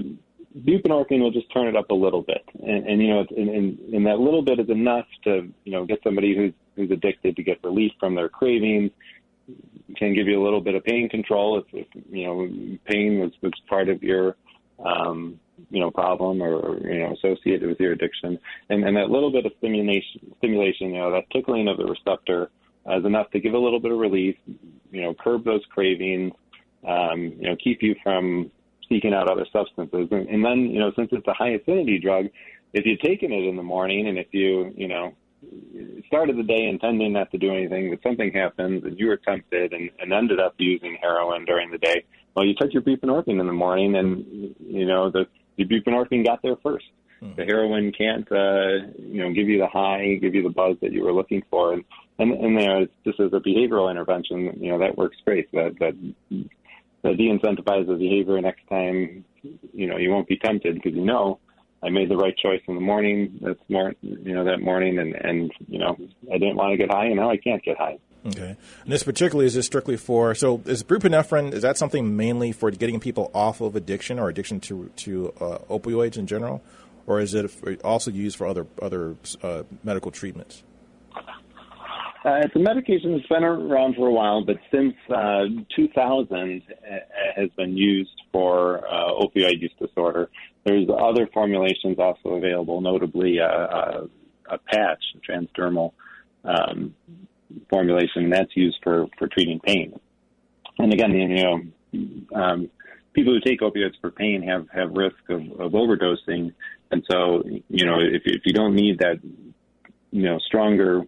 buprenorphine 0.58 1.20
will 1.20 1.30
just 1.30 1.52
turn 1.52 1.68
it 1.68 1.76
up 1.76 1.90
a 1.90 1.94
little 1.94 2.22
bit, 2.22 2.44
and, 2.62 2.86
and 2.86 3.02
you 3.02 3.08
know, 3.08 3.24
and, 3.36 3.48
and, 3.48 3.78
and 3.94 4.06
that 4.06 4.18
little 4.18 4.42
bit 4.42 4.58
is 4.58 4.68
enough 4.68 5.06
to 5.24 5.48
you 5.64 5.72
know 5.72 5.84
get 5.84 6.00
somebody 6.02 6.36
who's 6.36 6.52
who's 6.76 6.90
addicted 6.90 7.36
to 7.36 7.42
get 7.42 7.62
relief 7.62 7.92
from 8.00 8.14
their 8.14 8.28
cravings. 8.28 8.90
Can 9.96 10.14
give 10.14 10.28
you 10.28 10.40
a 10.40 10.44
little 10.44 10.60
bit 10.60 10.76
of 10.76 10.84
pain 10.84 11.08
control 11.08 11.58
if, 11.58 11.64
if 11.72 11.86
you 12.10 12.26
know 12.26 12.78
pain 12.84 13.20
was 13.20 13.32
was 13.42 13.52
part 13.68 13.88
of 13.88 14.02
your 14.02 14.36
um, 14.84 15.40
you 15.70 15.80
know 15.80 15.90
problem 15.90 16.42
or 16.42 16.78
you 16.86 17.00
know 17.00 17.12
associated 17.14 17.68
with 17.68 17.80
your 17.80 17.92
addiction, 17.92 18.38
and 18.68 18.84
and 18.84 18.96
that 18.96 19.10
little 19.10 19.32
bit 19.32 19.46
of 19.46 19.52
stimulation 19.58 20.34
stimulation, 20.38 20.90
you 20.90 20.98
know, 20.98 21.12
that 21.12 21.30
tickling 21.32 21.68
of 21.68 21.76
the 21.76 21.84
receptor 21.84 22.50
is 22.86 23.04
enough 23.04 23.30
to 23.30 23.40
give 23.40 23.54
a 23.54 23.58
little 23.58 23.80
bit 23.80 23.92
of 23.92 23.98
relief, 23.98 24.36
you 24.90 25.02
know, 25.02 25.14
curb 25.14 25.44
those 25.44 25.62
cravings, 25.70 26.32
um, 26.86 27.34
you 27.38 27.48
know, 27.48 27.56
keep 27.62 27.82
you 27.82 27.94
from 28.02 28.50
seeking 28.90 29.14
out 29.14 29.30
other 29.30 29.46
substances. 29.50 30.08
And, 30.10 30.28
and 30.28 30.44
then, 30.44 30.58
you 30.70 30.78
know, 30.78 30.92
since 30.96 31.08
it's 31.12 31.26
a 31.26 31.32
high 31.32 31.50
affinity 31.50 31.98
drug, 31.98 32.26
if 32.74 32.84
you've 32.84 33.00
taken 33.00 33.32
it 33.32 33.44
in 33.48 33.56
the 33.56 33.62
morning 33.62 34.08
and 34.08 34.18
if 34.18 34.26
you, 34.32 34.74
you 34.76 34.88
know, 34.88 35.14
started 36.06 36.36
the 36.36 36.42
day 36.42 36.66
intending 36.66 37.14
not 37.14 37.30
to 37.30 37.38
do 37.38 37.50
anything, 37.50 37.88
but 37.90 38.02
something 38.02 38.30
happens 38.32 38.84
and 38.84 38.98
you 38.98 39.06
were 39.06 39.16
tempted 39.16 39.72
and, 39.72 39.90
and 39.98 40.12
ended 40.12 40.38
up 40.38 40.54
using 40.58 40.98
heroin 41.00 41.46
during 41.46 41.70
the 41.70 41.78
day, 41.78 42.04
well, 42.34 42.44
you 42.44 42.54
took 42.54 42.72
your 42.72 42.82
buprenorphine 42.82 43.40
in 43.40 43.46
the 43.46 43.52
morning 43.52 43.96
and, 43.96 44.54
you 44.60 44.86
know, 44.86 45.10
the, 45.10 45.26
the 45.56 45.64
buprenorphine 45.64 46.26
got 46.26 46.42
there 46.42 46.56
first. 46.62 46.86
Hmm. 47.20 47.32
The 47.36 47.44
heroin 47.44 47.92
can't, 47.92 48.30
uh, 48.30 48.90
you 48.98 49.22
know, 49.22 49.32
give 49.32 49.48
you 49.48 49.58
the 49.58 49.66
high, 49.66 50.18
give 50.20 50.34
you 50.34 50.42
the 50.42 50.50
buzz 50.50 50.76
that 50.80 50.92
you 50.92 51.04
were 51.04 51.12
looking 51.12 51.42
for. 51.50 51.74
And 51.74 51.84
and 52.20 52.32
and 52.32 52.58
there 52.58 52.86
just 53.04 53.18
as 53.18 53.32
a 53.32 53.40
behavioral 53.40 53.90
intervention, 53.90 54.58
you 54.60 54.70
know 54.70 54.78
that 54.78 54.96
works 54.96 55.16
great. 55.24 55.50
That 55.52 55.76
that 55.80 55.94
that 57.02 57.16
de-incentivizes 57.16 57.86
the 57.86 57.94
behavior. 57.94 58.40
Next 58.40 58.66
time, 58.68 59.24
you 59.72 59.86
know 59.86 59.96
you 59.96 60.10
won't 60.10 60.28
be 60.28 60.36
tempted 60.36 60.74
because 60.74 60.94
you 60.94 61.04
know 61.04 61.38
I 61.82 61.88
made 61.88 62.10
the 62.10 62.16
right 62.16 62.36
choice 62.36 62.60
in 62.68 62.74
the 62.74 62.80
morning. 62.80 63.38
That's 63.40 63.60
more 63.68 63.94
you 64.02 64.34
know 64.34 64.44
that 64.44 64.60
morning, 64.60 64.98
and 64.98 65.14
and 65.14 65.52
you 65.68 65.78
know 65.78 65.96
I 66.32 66.38
didn't 66.38 66.56
want 66.56 66.72
to 66.72 66.76
get 66.76 66.92
high, 66.92 67.06
and 67.06 67.16
now 67.16 67.30
I 67.30 67.36
can't 67.36 67.62
get 67.62 67.78
high. 67.78 67.98
Okay. 68.26 68.56
And 68.84 68.92
this 68.92 69.02
particularly 69.02 69.46
is 69.46 69.54
this 69.54 69.64
strictly 69.64 69.96
for 69.96 70.34
so 70.34 70.60
is 70.66 70.82
buprenorphine 70.84 71.52
is 71.52 71.62
that 71.62 71.78
something 71.78 72.16
mainly 72.16 72.52
for 72.52 72.70
getting 72.70 73.00
people 73.00 73.30
off 73.32 73.62
of 73.62 73.76
addiction 73.76 74.18
or 74.18 74.28
addiction 74.28 74.60
to 74.60 74.90
to 74.96 75.32
uh, 75.40 75.58
opioids 75.70 76.18
in 76.18 76.26
general, 76.26 76.62
or 77.06 77.20
is 77.20 77.34
it 77.34 77.50
also 77.82 78.10
used 78.10 78.36
for 78.36 78.46
other 78.46 78.66
other 78.82 79.16
uh, 79.42 79.62
medical 79.82 80.10
treatments? 80.10 80.62
Uh, 82.22 82.40
it's 82.44 82.54
a 82.54 82.58
medication 82.58 83.12
that's 83.12 83.26
been 83.28 83.44
around 83.44 83.94
for 83.94 84.08
a 84.08 84.12
while, 84.12 84.44
but 84.44 84.56
since 84.70 84.94
uh, 85.08 85.44
2000 85.74 86.62
uh, 86.70 86.96
has 87.34 87.48
been 87.56 87.74
used 87.74 88.10
for 88.30 88.86
uh, 88.86 89.10
opioid 89.12 89.60
use 89.60 89.72
disorder. 89.80 90.28
There's 90.64 90.86
other 90.90 91.28
formulations 91.32 91.98
also 91.98 92.34
available, 92.34 92.82
notably 92.82 93.38
a, 93.38 93.48
a, 93.48 94.08
a 94.50 94.58
patch, 94.58 95.02
a 95.16 95.32
transdermal 95.32 95.92
um, 96.44 96.94
formulation, 97.70 98.28
that's 98.28 98.54
used 98.54 98.78
for, 98.82 99.06
for 99.18 99.26
treating 99.28 99.58
pain. 99.58 99.98
And 100.78 100.92
again, 100.92 101.12
you 101.12 101.28
know, 101.42 102.38
um, 102.38 102.70
people 103.14 103.32
who 103.32 103.40
take 103.40 103.60
opioids 103.60 103.98
for 104.00 104.10
pain 104.10 104.42
have, 104.42 104.66
have 104.74 104.90
risk 104.92 105.16
of, 105.30 105.40
of 105.58 105.72
overdosing. 105.72 106.52
And 106.90 107.02
so, 107.10 107.42
you 107.68 107.86
know, 107.86 107.98
if, 107.98 108.22
if 108.26 108.42
you 108.44 108.52
don't 108.52 108.74
need 108.74 108.98
that, 108.98 109.20
you 110.10 110.22
know, 110.22 110.38
stronger 110.40 111.04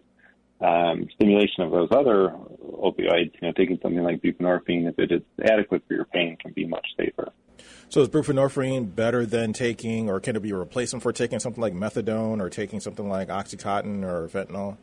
um, 0.63 1.07
stimulation 1.15 1.63
of 1.63 1.71
those 1.71 1.89
other 1.91 2.33
opioids, 2.63 3.33
you 3.41 3.47
know, 3.47 3.51
taking 3.51 3.77
something 3.81 4.03
like 4.03 4.21
buprenorphine, 4.21 4.89
if 4.89 4.97
it 4.97 5.11
is 5.11 5.21
adequate 5.43 5.83
for 5.87 5.93
your 5.93 6.05
pain, 6.05 6.37
can 6.39 6.53
be 6.53 6.65
much 6.65 6.85
safer. 6.97 7.31
So 7.89 8.01
is 8.01 8.09
buprenorphine 8.09 8.95
better 8.95 9.25
than 9.25 9.53
taking, 9.53 10.09
or 10.09 10.19
can 10.19 10.35
it 10.35 10.41
be 10.41 10.51
a 10.51 10.55
replacement 10.55 11.03
for 11.03 11.11
taking 11.11 11.39
something 11.39 11.61
like 11.61 11.73
methadone 11.73 12.41
or 12.41 12.49
taking 12.49 12.79
something 12.79 13.07
like 13.07 13.27
OxyContin 13.27 14.03
or 14.03 14.27
fentanyl? 14.29 14.77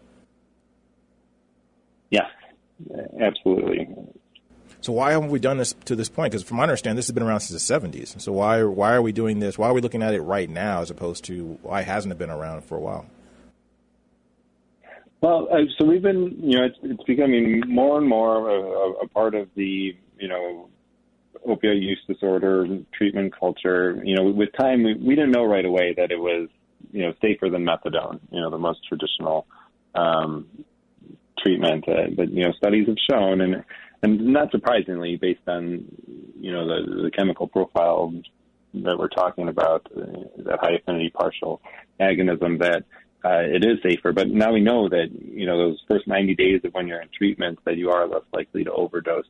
Yes, 2.11 2.31
absolutely. 3.21 3.89
So 4.83 4.93
why 4.93 5.13
haven't 5.13 5.31
we 5.31 5.39
done 5.39 5.59
this 5.59 5.75
to 5.87 5.97
this 5.97 6.09
point? 6.09 6.33
Because 6.33 6.45
from 6.45 6.59
my 6.59 6.63
understanding, 6.65 6.97
this 6.97 7.07
has 7.07 7.15
been 7.15 7.23
around 7.23 7.41
since 7.41 7.67
the 7.67 7.75
70s. 7.75 8.21
So 8.21 8.33
why 8.33 8.63
why 8.63 8.95
are 8.95 9.03
we 9.03 9.13
doing 9.13 9.39
this? 9.39 9.59
Why 9.59 9.69
are 9.69 9.75
we 9.75 9.81
looking 9.81 10.03
at 10.03 10.15
it 10.15 10.23
right 10.23 10.49
now 10.49 10.81
as 10.81 10.91
opposed 10.91 11.25
to 11.25 11.59
why 11.63 11.83
hasn't 11.83 12.13
it 12.13 12.19
been 12.19 12.31
around 12.31 12.65
for 12.65 12.77
a 12.77 12.81
while? 12.81 13.07
Well, 15.21 15.49
uh, 15.53 15.59
so 15.79 15.85
we've 15.85 16.03
been, 16.03 16.37
you 16.41 16.59
know, 16.59 16.65
it's, 16.65 16.79
it's 16.83 17.05
becoming 17.05 17.63
more 17.67 17.99
and 17.99 18.09
more 18.09 18.49
a, 18.49 18.91
a 19.05 19.09
part 19.09 19.35
of 19.35 19.49
the, 19.55 19.95
you 20.19 20.29
know, 20.29 20.69
opioid 21.47 21.83
use 21.83 22.01
disorder 22.07 22.67
treatment 22.95 23.35
culture. 23.39 24.01
You 24.05 24.17
know, 24.17 24.31
with 24.31 24.49
time, 24.59 24.83
we, 24.83 24.95
we 24.95 25.15
didn't 25.15 25.33
know 25.33 25.45
right 25.45 25.65
away 25.65 25.95
that 25.97 26.11
it 26.11 26.19
was, 26.19 26.49
you 26.93 27.03
know, 27.03 27.13
safer 27.21 27.51
than 27.51 27.65
methadone. 27.65 28.21
You 28.31 28.41
know, 28.41 28.51
the 28.51 28.59
most 28.59 28.81
traditional 28.89 29.47
um, 29.95 30.47
treatment. 31.39 31.89
Uh, 31.89 32.11
but 32.17 32.31
you 32.31 32.45
know, 32.45 32.53
studies 32.53 32.87
have 32.89 32.97
shown, 33.11 33.41
and 33.41 33.65
and 34.03 34.21
not 34.21 34.51
surprisingly, 34.51 35.17
based 35.17 35.47
on 35.47 35.85
you 36.39 36.53
know 36.53 36.67
the, 36.67 37.03
the 37.03 37.11
chemical 37.11 37.47
profile 37.47 38.13
that 38.73 38.99
we're 38.99 39.09
talking 39.09 39.49
about, 39.49 39.87
uh, 39.97 40.03
that 40.39 40.59
high 40.61 40.75
affinity 40.81 41.11
partial 41.11 41.61
agonism, 42.01 42.61
that 42.61 42.85
uh, 43.25 43.41
it 43.41 43.65
is 43.65 43.79
safer. 43.83 44.13
But 44.13 44.29
now 44.29 44.53
we 44.53 44.61
know 44.61 44.89
that 44.89 45.09
you 45.21 45.47
know 45.47 45.59
those 45.59 45.83
first 45.89 46.07
90 46.07 46.35
days 46.35 46.61
of 46.65 46.73
when 46.73 46.89
you're 46.89 47.01
in 47.01 47.09
treatment 47.17 47.59
that 47.65 47.77
you 47.77 47.91
are 47.91 48.07
less 48.07 48.23
likely 48.33 48.65
to 48.65 48.73
overdose 48.73 49.27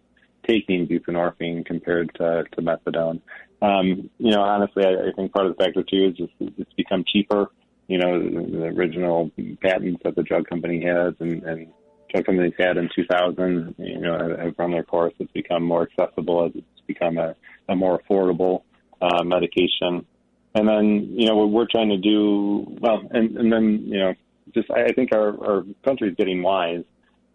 taking 0.46 0.86
buprenorphine 0.86 1.64
compared 1.64 2.12
to, 2.14 2.44
to 2.52 2.62
methadone. 2.62 3.20
Um, 3.62 4.10
you 4.18 4.30
know, 4.30 4.40
honestly, 4.40 4.84
I, 4.84 5.08
I 5.08 5.12
think 5.14 5.32
part 5.32 5.46
of 5.46 5.56
the 5.56 5.62
factor 5.62 5.82
too 5.82 6.10
is 6.10 6.16
just 6.16 6.32
it's 6.58 6.72
become 6.74 7.04
cheaper. 7.06 7.50
You 7.88 7.98
know, 7.98 8.22
the, 8.22 8.50
the 8.50 8.64
original 8.66 9.30
patents 9.60 10.00
that 10.04 10.16
the 10.16 10.22
drug 10.22 10.48
company 10.48 10.82
has 10.84 11.14
and, 11.20 11.42
and 11.42 11.66
drug 12.10 12.24
companies 12.24 12.54
had 12.58 12.76
in 12.76 12.88
2000, 12.94 13.74
you 13.78 14.00
know, 14.00 14.36
have 14.38 14.54
run 14.58 14.70
their 14.70 14.84
course. 14.84 15.12
It's 15.18 15.32
become 15.32 15.62
more 15.62 15.88
accessible 15.90 16.46
as 16.46 16.52
it's 16.54 16.86
become 16.86 17.18
a, 17.18 17.34
a 17.68 17.76
more 17.76 18.00
affordable 18.00 18.62
uh, 19.00 19.24
medication. 19.24 20.06
And 20.54 20.68
then, 20.68 21.12
you 21.12 21.28
know, 21.28 21.36
what 21.36 21.50
we're 21.50 21.68
trying 21.70 21.90
to 21.90 21.96
do, 21.96 22.76
well, 22.80 23.02
and, 23.10 23.36
and 23.36 23.52
then, 23.52 23.84
you 23.86 23.98
know, 24.00 24.14
just 24.52 24.68
I 24.70 24.92
think 24.92 25.14
our, 25.14 25.28
our 25.28 25.64
country 25.84 26.08
is 26.10 26.16
getting 26.16 26.42
wise. 26.42 26.84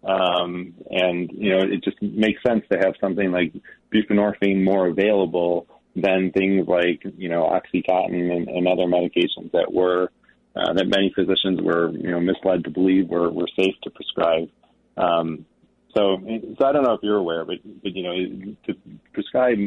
Um, 0.04 0.74
and, 0.90 1.32
you 1.32 1.52
know, 1.52 1.60
it 1.60 1.84
just 1.84 2.00
makes 2.02 2.44
sense 2.46 2.64
to 2.72 2.78
have 2.78 2.94
something 3.00 3.32
like 3.32 3.54
buprenorphine 3.94 4.64
more 4.64 4.88
available 4.88 5.66
than 5.96 6.32
things 6.32 6.68
like, 6.68 7.02
you 7.18 7.30
know, 7.30 7.44
Oxycontin 7.44 8.36
and, 8.36 8.48
and 8.50 8.68
other 8.68 8.84
medications 8.84 9.52
that 9.54 9.72
were, 9.72 10.12
uh, 10.56 10.74
that 10.74 10.88
many 10.88 11.12
physicians 11.16 11.62
were, 11.62 11.92
you 11.92 12.12
know, 12.12 12.20
misled 12.20 12.66
to 12.66 12.70
believe 12.70 13.08
were, 13.10 13.32
were 13.32 13.48
safe 13.56 13.76
to 13.84 13.90
prescribe. 13.90 14.50
Um, 14.98 15.46
so, 15.96 16.18
so 16.60 16.66
I 16.66 16.74
don't 16.74 16.84
know 16.84 16.94
if 16.94 17.00
you're 17.02 17.16
aware, 17.16 17.46
but, 17.46 17.60
but 17.82 17.96
you 17.96 18.04
know, 18.04 18.56
to 18.68 18.76
prescribe 19.14 19.58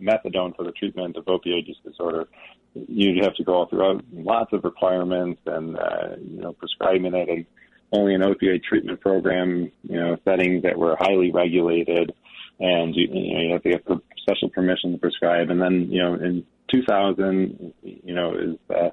methadone 0.00 0.54
for 0.56 0.64
the 0.64 0.72
treatment 0.72 1.16
of 1.16 1.24
opioid 1.26 1.66
use 1.66 1.78
disorder, 1.84 2.28
you'd 2.74 3.24
have 3.24 3.34
to 3.34 3.44
go 3.44 3.66
through 3.66 4.00
lots 4.12 4.52
of 4.52 4.64
requirements 4.64 5.40
and, 5.46 5.78
uh, 5.78 6.16
you 6.20 6.40
know, 6.40 6.52
prescribing 6.52 7.14
it 7.14 7.28
and 7.28 7.46
only 7.92 8.14
an 8.14 8.22
opioid 8.22 8.62
treatment 8.62 9.00
program, 9.00 9.70
you 9.82 9.96
know, 9.96 10.16
settings 10.24 10.62
that 10.62 10.76
were 10.76 10.96
highly 10.98 11.30
regulated. 11.30 12.12
And, 12.58 12.94
you, 12.94 13.08
you 13.10 13.34
know, 13.34 13.40
you 13.40 13.52
have 13.52 13.62
to 13.62 13.70
get 13.70 13.84
special 14.18 14.48
permission 14.50 14.92
to 14.92 14.98
prescribe. 14.98 15.50
And 15.50 15.60
then, 15.60 15.88
you 15.90 16.02
know, 16.02 16.14
in 16.14 16.44
2000, 16.72 17.72
you 17.82 18.14
know, 18.14 18.34
is, 18.34 18.56
uh, 18.74 18.90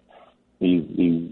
these, 0.59 0.83
these 0.95 1.29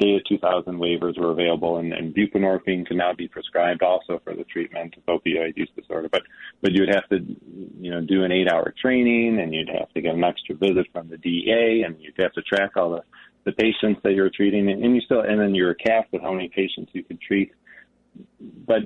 DATA 0.00 0.20
2000 0.28 0.74
waivers 0.74 1.18
were 1.18 1.30
available, 1.30 1.78
and, 1.78 1.92
and 1.92 2.14
buprenorphine 2.14 2.86
can 2.86 2.96
now 2.96 3.12
be 3.12 3.28
prescribed 3.28 3.82
also 3.82 4.20
for 4.24 4.34
the 4.34 4.44
treatment 4.44 4.94
of 4.96 5.20
opioid 5.20 5.56
use 5.56 5.70
disorder. 5.76 6.08
But 6.10 6.22
but 6.60 6.72
you 6.72 6.82
would 6.82 6.94
have 6.94 7.08
to, 7.10 7.18
know, 7.94 8.00
do 8.00 8.24
an 8.24 8.32
eight-hour 8.32 8.74
training, 8.80 9.40
and 9.40 9.54
you'd 9.54 9.68
have 9.68 9.92
to 9.94 10.00
get 10.00 10.14
an 10.14 10.24
extra 10.24 10.54
visit 10.54 10.86
from 10.92 11.08
the 11.08 11.16
DEA, 11.16 11.82
and 11.86 11.96
you'd 12.00 12.14
have 12.18 12.32
to 12.32 12.42
track 12.42 12.76
all 12.76 12.90
the, 12.90 13.02
the 13.44 13.52
patients 13.52 14.00
that 14.04 14.14
you're 14.14 14.30
treating, 14.30 14.70
and 14.70 14.94
you 14.94 15.00
still, 15.02 15.20
and 15.20 15.40
then 15.40 15.54
you're 15.54 15.74
capped 15.74 16.12
with 16.12 16.22
how 16.22 16.32
many 16.32 16.48
patients 16.48 16.90
you 16.92 17.04
could 17.04 17.20
treat. 17.20 17.52
But 18.40 18.82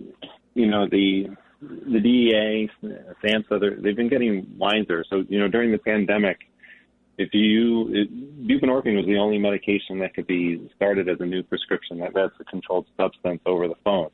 you 0.54 0.66
know 0.66 0.86
the 0.88 1.28
the 1.60 2.00
DEA, 2.00 2.70
SAMHSA, 3.24 3.82
they've 3.82 3.96
been 3.96 4.08
getting 4.08 4.46
wiser. 4.56 5.04
So 5.10 5.24
you 5.28 5.38
know 5.38 5.48
during 5.48 5.72
the 5.72 5.78
pandemic 5.78 6.38
if 7.18 7.34
you 7.34 7.88
it, 7.92 8.46
buprenorphine 8.46 8.96
was 8.96 9.04
the 9.06 9.18
only 9.18 9.38
medication 9.38 9.98
that 9.98 10.14
could 10.14 10.26
be 10.26 10.70
started 10.76 11.08
as 11.08 11.16
a 11.20 11.26
new 11.26 11.42
prescription 11.42 11.98
that 11.98 12.12
that's 12.14 12.34
a 12.40 12.44
controlled 12.44 12.86
substance 12.96 13.40
over 13.44 13.68
the 13.68 13.74
phone. 13.84 14.08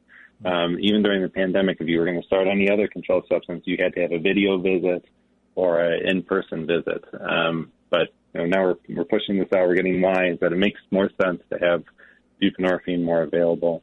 Um, 0.44 0.76
even 0.80 1.02
during 1.02 1.22
the 1.22 1.28
pandemic, 1.28 1.78
if 1.80 1.88
you 1.88 1.98
were 1.98 2.04
going 2.04 2.20
to 2.20 2.26
start 2.26 2.46
any 2.46 2.70
other 2.70 2.86
controlled 2.88 3.26
substance, 3.30 3.62
you 3.66 3.76
had 3.80 3.94
to 3.94 4.02
have 4.02 4.12
a 4.12 4.18
video 4.18 4.58
visit 4.58 5.04
or 5.54 5.80
an 5.80 6.06
in-person 6.06 6.66
visit. 6.66 7.04
Um, 7.20 7.72
but 7.90 8.08
you 8.34 8.40
know, 8.40 8.46
now 8.46 8.62
we're, 8.62 8.96
we're 8.96 9.04
pushing 9.04 9.38
this 9.38 9.48
out. 9.54 9.66
We're 9.66 9.76
getting 9.76 10.02
wise 10.02 10.38
that 10.40 10.52
it 10.52 10.58
makes 10.58 10.80
more 10.90 11.08
sense 11.22 11.40
to 11.50 11.58
have 11.58 11.84
buprenorphine 12.42 13.02
more 13.02 13.22
available. 13.22 13.82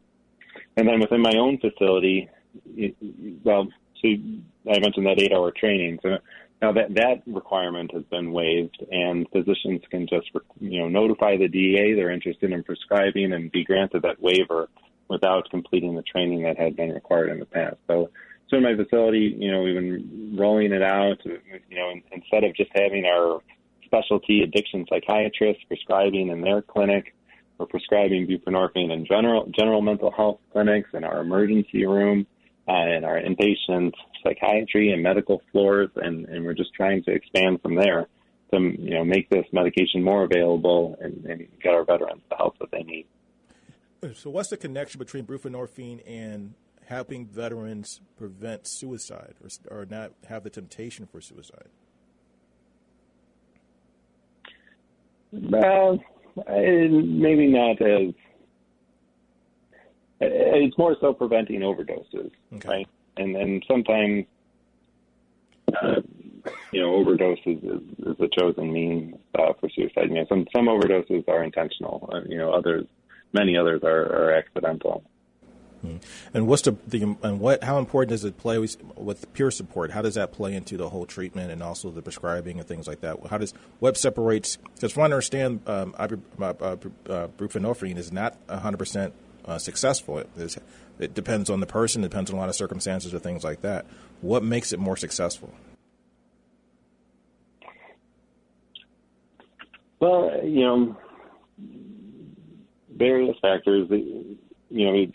And 0.77 0.87
then 0.87 0.99
within 0.99 1.21
my 1.21 1.33
own 1.37 1.57
facility, 1.57 2.29
it, 2.75 2.95
well, 3.43 3.67
so 4.01 4.07
I 4.07 4.79
mentioned 4.79 5.05
that 5.05 5.19
eight-hour 5.19 5.53
training. 5.57 5.99
So 6.03 6.17
now 6.61 6.71
that 6.73 6.93
that 6.95 7.23
requirement 7.25 7.91
has 7.93 8.03
been 8.03 8.31
waived, 8.31 8.77
and 8.91 9.27
physicians 9.31 9.81
can 9.89 10.07
just 10.07 10.29
you 10.59 10.79
know 10.79 10.89
notify 10.89 11.37
the 11.37 11.47
DEA 11.47 11.93
they're 11.95 12.11
interested 12.11 12.51
in 12.51 12.63
prescribing 12.63 13.33
and 13.33 13.51
be 13.51 13.63
granted 13.63 14.03
that 14.03 14.21
waiver 14.21 14.69
without 15.11 15.49
completing 15.49 15.95
the 15.95 16.01
training 16.01 16.43
that 16.43 16.57
had 16.57 16.75
been 16.75 16.91
required 16.91 17.29
in 17.29 17.39
the 17.39 17.45
past. 17.45 17.75
So, 17.87 18.09
so 18.49 18.57
in 18.57 18.63
my 18.63 18.75
facility, 18.75 19.35
you 19.37 19.51
know, 19.51 19.61
we've 19.61 19.75
been 19.75 20.35
rolling 20.37 20.71
it 20.71 20.81
out. 20.81 21.17
You 21.25 21.77
know, 21.77 21.93
instead 22.11 22.43
of 22.43 22.55
just 22.55 22.71
having 22.73 23.05
our 23.05 23.41
specialty 23.85 24.41
addiction 24.41 24.85
psychiatrists 24.89 25.63
prescribing 25.67 26.29
in 26.29 26.41
their 26.41 26.61
clinic, 26.61 27.13
we're 27.57 27.65
prescribing 27.67 28.25
buprenorphine 28.25 28.91
in 28.91 29.05
general 29.05 29.45
general 29.55 29.81
mental 29.81 30.11
health 30.11 30.39
clinics 30.51 30.89
in 30.93 31.03
our 31.03 31.21
emergency 31.21 31.85
room 31.85 32.25
uh, 32.67 32.87
in 32.87 33.03
our 33.03 33.19
inpatient 33.19 33.93
psychiatry 34.23 34.91
and 34.91 35.03
medical 35.03 35.41
floors, 35.51 35.89
and, 35.95 36.25
and 36.27 36.45
we're 36.45 36.53
just 36.53 36.73
trying 36.73 37.03
to 37.03 37.11
expand 37.11 37.61
from 37.61 37.75
there 37.75 38.07
to 38.53 38.59
you 38.59 38.91
know 38.91 39.03
make 39.03 39.29
this 39.29 39.45
medication 39.51 40.03
more 40.03 40.23
available 40.23 40.97
and, 41.01 41.25
and 41.25 41.47
get 41.61 41.73
our 41.73 41.83
veterans 41.83 42.21
the 42.29 42.35
help 42.35 42.57
that 42.59 42.71
they 42.71 42.83
need. 42.83 43.05
So, 44.15 44.31
what's 44.31 44.49
the 44.49 44.57
connection 44.57 44.97
between 44.97 45.25
buprenorphine 45.25 46.01
and 46.07 46.55
helping 46.85 47.27
veterans 47.27 48.01
prevent 48.17 48.65
suicide 48.65 49.35
or, 49.41 49.79
or 49.79 49.85
not 49.85 50.13
have 50.27 50.43
the 50.43 50.49
temptation 50.49 51.05
for 51.05 51.21
suicide? 51.21 51.69
Well, 55.31 55.99
maybe 56.35 57.47
not 57.47 57.81
as 57.81 58.13
it's 60.19 60.77
more 60.77 60.95
so 60.99 61.13
preventing 61.13 61.61
overdoses, 61.61 62.31
okay. 62.53 62.67
right? 62.67 62.87
And 63.17 63.35
and 63.35 63.63
sometimes, 63.67 64.25
uh, 65.81 66.01
you 66.71 66.81
know, 66.81 67.03
overdoses 67.03 67.63
is, 67.63 67.81
is 68.07 68.17
the 68.17 68.29
chosen 68.37 68.71
means 68.71 69.15
uh, 69.37 69.53
for 69.59 69.69
suicide. 69.69 70.09
You 70.09 70.15
know, 70.15 70.25
some 70.29 70.47
some 70.55 70.67
overdoses 70.67 71.27
are 71.27 71.43
intentional. 71.43 72.09
Uh, 72.13 72.21
you 72.27 72.37
know, 72.37 72.51
others, 72.51 72.85
many 73.33 73.57
others 73.57 73.81
are, 73.83 74.01
are 74.01 74.31
accidental. 74.33 75.03
Mm-hmm. 75.85 75.97
And 76.35 76.47
what's 76.47 76.61
the, 76.61 76.75
the 76.87 77.15
and 77.23 77.39
what 77.39 77.63
how 77.63 77.79
important 77.79 78.11
does 78.11 78.23
it 78.23 78.37
play 78.37 78.59
with 78.59 79.33
peer 79.33 79.49
support? 79.49 79.91
How 79.91 80.01
does 80.01 80.15
that 80.15 80.31
play 80.31 80.53
into 80.53 80.77
the 80.77 80.89
whole 80.89 81.05
treatment 81.05 81.51
and 81.51 81.63
also 81.63 81.89
the 81.89 82.01
prescribing 82.01 82.59
and 82.59 82.67
things 82.67 82.87
like 82.87 83.01
that? 83.01 83.17
How 83.29 83.39
does 83.39 83.53
what 83.79 83.97
separates? 83.97 84.57
Because 84.75 84.93
from 84.93 85.01
what 85.01 85.11
I 85.11 85.15
understand, 85.15 85.61
um, 85.65 85.95
uh, 85.97 86.03
uh, 86.03 86.77
buprenorphine 87.37 87.97
is 87.97 88.11
not 88.11 88.37
100 88.47 88.75
uh, 88.75 88.77
percent 88.77 89.13
successful. 89.57 90.19
It, 90.19 90.29
is, 90.37 90.57
it 90.99 91.15
depends 91.15 91.49
on 91.49 91.61
the 91.61 91.65
person, 91.65 92.03
it 92.03 92.09
depends 92.09 92.29
on 92.29 92.37
a 92.37 92.39
lot 92.39 92.49
of 92.49 92.55
circumstances 92.55 93.13
or 93.13 93.19
things 93.19 93.43
like 93.43 93.61
that. 93.61 93.85
What 94.21 94.43
makes 94.43 94.71
it 94.71 94.79
more 94.79 94.97
successful? 94.97 95.51
Well, 99.99 100.41
you 100.43 100.61
know, 100.61 100.97
various 102.95 103.37
factors. 103.41 103.87
You 103.89 104.37
know, 104.69 105.05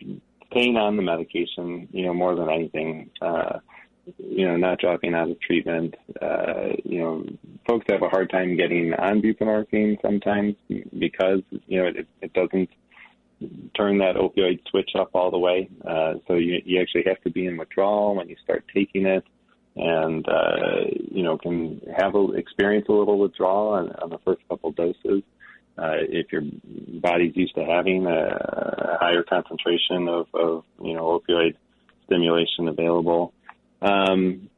staying 0.50 0.76
on 0.76 0.96
the 0.96 1.02
medication. 1.02 1.88
You 1.92 2.06
know, 2.06 2.14
more 2.14 2.34
than 2.34 2.50
anything. 2.50 3.10
Uh, 3.20 3.60
you 4.18 4.46
know, 4.46 4.56
not 4.56 4.78
dropping 4.78 5.14
out 5.14 5.30
of 5.30 5.40
treatment. 5.40 5.94
Uh, 6.20 6.68
you 6.84 7.00
know, 7.00 7.24
folks 7.66 7.86
have 7.88 8.02
a 8.02 8.08
hard 8.08 8.30
time 8.30 8.56
getting 8.56 8.94
on 8.94 9.20
buprenorphine 9.20 10.00
sometimes 10.00 10.54
because 10.98 11.42
you 11.66 11.82
know 11.82 11.88
it, 11.88 12.06
it 12.22 12.32
doesn't 12.32 12.70
turn 13.76 13.98
that 13.98 14.16
opioid 14.16 14.60
switch 14.68 14.90
up 14.98 15.10
all 15.14 15.30
the 15.30 15.38
way. 15.38 15.68
Uh, 15.86 16.14
so 16.26 16.34
you, 16.34 16.60
you 16.64 16.80
actually 16.80 17.04
have 17.06 17.20
to 17.22 17.30
be 17.30 17.46
in 17.46 17.56
withdrawal 17.56 18.14
when 18.14 18.28
you 18.28 18.36
start 18.42 18.64
taking 18.72 19.06
it, 19.06 19.24
and 19.74 20.26
uh, 20.28 20.84
you 21.10 21.22
know 21.22 21.36
can 21.36 21.80
have 21.96 22.14
a, 22.14 22.32
experience 22.32 22.86
a 22.88 22.92
little 22.92 23.18
withdrawal 23.18 23.68
on, 23.74 23.90
on 24.02 24.10
the 24.10 24.18
first 24.24 24.40
couple 24.48 24.70
doses. 24.72 24.94
Uh, 25.04 25.20
if 25.78 26.32
your 26.32 26.42
body's 27.00 27.36
used 27.36 27.54
to 27.54 27.64
having 27.64 28.06
a, 28.06 28.96
higher 28.98 29.22
concentration 29.22 30.08
of, 30.08 30.26
of 30.32 30.64
you 30.82 30.94
know 30.94 31.20
opioid 31.20 31.54
stimulation 32.06 32.66
available. 32.66 33.32
Um, 33.82 34.48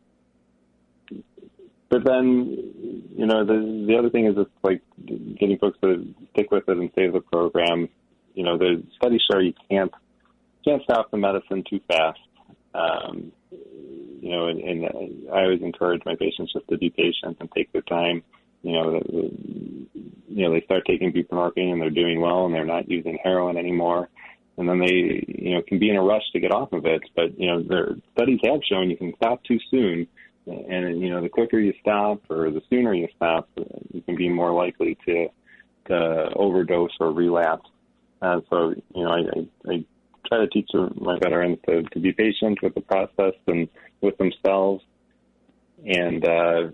but 1.91 2.05
then, 2.05 2.57
you 3.17 3.27
know, 3.27 3.45
the 3.45 3.85
the 3.87 3.97
other 3.99 4.11
thing 4.11 4.27
is 4.27 4.35
it's 4.37 4.51
like 4.63 4.83
getting 5.39 5.59
folks 5.59 5.79
to 5.83 6.15
stick 6.33 6.51
with 6.51 6.69
it 6.69 6.77
and 6.77 6.91
save 6.95 7.13
the 7.15 7.21
program 7.21 7.89
you 8.39 8.45
know, 8.45 8.57
the 8.57 8.85
studies 8.95 9.21
show 9.29 9.41
you 9.41 9.53
can't 9.69 9.93
can't 10.65 10.81
stop 10.85 11.11
the 11.11 11.17
medicine 11.17 11.65
too 11.69 11.81
fast. 11.89 12.21
Um, 12.73 13.33
you 13.51 14.31
know, 14.31 14.47
and, 14.47 14.61
and 14.61 15.29
I 15.33 15.43
always 15.43 15.61
encourage 15.61 16.03
my 16.07 16.15
patients 16.15 16.53
just 16.53 16.69
to 16.69 16.79
be 16.79 16.89
patient 16.89 17.39
and 17.41 17.51
take 17.51 17.73
their 17.73 17.83
time. 17.83 18.23
You 18.63 18.73
know, 18.73 19.01
you 19.11 20.45
know, 20.45 20.53
they 20.53 20.61
start 20.63 20.85
taking 20.87 21.13
buprenorphine 21.13 21.73
and 21.73 21.81
they're 21.81 21.91
doing 21.91 22.21
well 22.21 22.47
and 22.47 22.55
they're 22.55 22.65
not 22.65 22.91
using 22.91 23.19
heroin 23.23 23.57
anymore. 23.57 24.09
And 24.57 24.69
then 24.69 24.81
they, 24.81 25.25
you 25.29 25.55
know, 25.55 25.63
can 25.67 25.79
be 25.79 25.91
in 25.91 25.97
a 25.97 26.03
rush 26.03 26.25
to 26.33 26.41
get 26.41 26.53
off 26.53 26.73
of 26.73 26.85
it. 26.85 27.03
But, 27.15 27.39
you 27.39 27.47
know, 27.47 27.63
their 27.63 27.97
studies 28.13 28.41
have 28.45 28.61
shown 28.69 28.91
you 28.91 28.97
can 28.97 29.15
stop 29.17 29.43
too 29.45 29.59
soon. 29.71 30.07
And, 30.47 31.01
you 31.01 31.11
know, 31.11 31.21
the 31.21 31.29
quicker 31.29 31.61
you 31.61 31.75
stop 31.81 32.23
or 32.31 32.51
the 32.51 32.63
sooner 32.69 32.95
you 32.95 33.09
stop, 33.15 33.49
you 33.93 34.03
can 34.03 34.17
be 34.17 34.29
more 34.29 34.53
likely 34.53 34.99
to, 35.07 35.29
to 35.87 36.31
overdose 36.35 36.97
or 36.99 37.13
relapse 37.13 37.69
and 38.21 38.43
so, 38.51 38.75
you 38.95 39.05
know, 39.05 39.11
I, 39.11 39.19
I, 39.19 39.73
I 39.73 39.85
try 40.27 40.39
to 40.39 40.49
teach 40.49 40.71
my 40.97 41.19
veterans 41.23 41.59
to, 41.69 41.83
to 41.83 42.01
be 42.01 42.13
patient 42.13 42.59
with 42.63 42.75
the 42.75 42.81
process 42.81 43.35
and 43.47 43.69
with 44.01 44.17
themselves 44.19 44.85
and, 45.87 46.25
uh, 46.25 46.71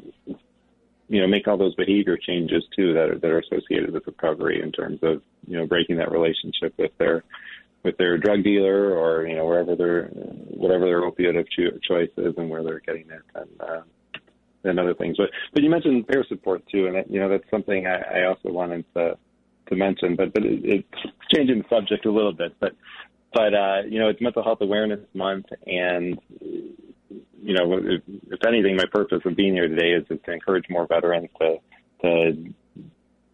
you 1.14 1.20
know, 1.20 1.28
make 1.28 1.46
all 1.46 1.56
those 1.56 1.74
behavior 1.76 2.16
changes 2.16 2.64
too 2.76 2.92
that 2.94 3.08
are, 3.10 3.18
that 3.18 3.30
are 3.30 3.38
associated 3.38 3.92
with 3.92 4.06
recovery 4.06 4.60
in 4.60 4.72
terms 4.72 4.98
of, 5.02 5.22
you 5.46 5.56
know, 5.56 5.66
breaking 5.66 5.96
that 5.96 6.10
relationship 6.10 6.74
with 6.76 6.90
their, 6.98 7.22
with 7.84 7.96
their 7.98 8.18
drug 8.18 8.42
dealer 8.42 8.92
or, 8.96 9.26
you 9.26 9.36
know, 9.36 9.46
wherever 9.46 9.76
their, 9.76 10.06
whatever 10.62 10.84
their 10.86 11.02
opioid 11.02 11.38
of 11.38 11.46
cho- 11.50 11.78
choice 11.88 12.10
is 12.16 12.34
and 12.36 12.50
where 12.50 12.64
they're 12.64 12.80
getting 12.80 13.08
it 13.10 13.22
and, 13.36 13.50
uh, 13.60 13.82
and 14.64 14.80
other 14.80 14.94
things. 14.94 15.16
But, 15.16 15.30
but 15.52 15.62
you 15.62 15.70
mentioned 15.70 16.08
peer 16.08 16.24
support 16.28 16.66
too. 16.66 16.86
And 16.86 16.96
that, 16.96 17.10
you 17.10 17.20
know, 17.20 17.28
that's 17.28 17.48
something 17.50 17.86
I, 17.86 18.20
I 18.20 18.24
also 18.24 18.50
wanted 18.50 18.84
to, 18.94 19.16
to 19.68 19.76
mention, 19.76 20.16
but 20.16 20.34
but 20.34 20.44
it, 20.44 20.60
it's 20.62 21.12
changing 21.32 21.58
the 21.58 21.68
subject 21.74 22.04
a 22.06 22.10
little 22.10 22.32
bit. 22.32 22.54
But 22.60 22.72
but 23.32 23.54
uh, 23.54 23.82
you 23.88 23.98
know, 23.98 24.08
it's 24.08 24.20
Mental 24.20 24.42
Health 24.42 24.58
Awareness 24.60 25.00
Month, 25.14 25.46
and 25.66 26.18
you 27.44 27.54
know, 27.54 27.82
if, 28.34 28.46
anything, 28.46 28.76
my 28.76 28.86
purpose 28.90 29.22
of 29.24 29.36
being 29.36 29.54
here 29.54 29.68
today 29.68 29.92
is, 29.92 30.06
to 30.08 30.32
encourage 30.32 30.64
more 30.68 30.86
veterans 30.86 31.28
to 31.40 31.56
to 32.02 32.54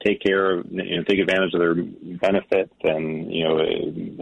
take 0.05 0.23
care 0.23 0.59
of, 0.59 0.67
you 0.71 0.97
know, 0.97 1.05
take 1.05 1.19
advantage 1.19 1.53
of 1.55 1.61
their 1.61 1.75
benefits, 1.75 2.75
and 2.83 3.33
you 3.33 3.45
know, 3.45 3.59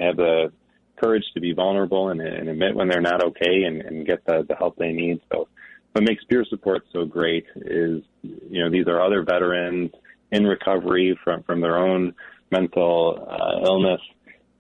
have 0.03 0.17
the 0.17 0.53
courage 0.97 1.25
to 1.35 1.41
be 1.41 1.53
vulnerable 1.53 2.09
and, 2.09 2.21
and 2.21 2.49
admit 2.49 2.75
when 2.75 2.89
they're 2.89 3.01
not 3.01 3.23
okay, 3.23 3.63
and, 3.65 3.83
and 3.83 4.07
get 4.07 4.25
the, 4.27 4.45
the 4.49 4.57
help 4.57 4.77
they 4.77 4.93
need. 4.93 5.21
So, 5.33 5.49
what 5.93 6.05
makes 6.05 6.25
peer 6.25 6.45
support 6.49 6.83
so 6.93 7.05
great 7.05 7.47
is, 7.57 8.03
you 8.23 8.65
know, 8.65 8.71
these 8.71 8.87
are 8.89 9.03
other 9.03 9.23
veterans 9.23 9.91
in 10.31 10.45
recovery 10.45 11.19
from 11.25 11.43
from 11.43 11.61
their 11.61 11.79
own 11.79 12.15
mental 12.51 13.27
uh, 13.29 13.67
illness, 13.67 14.01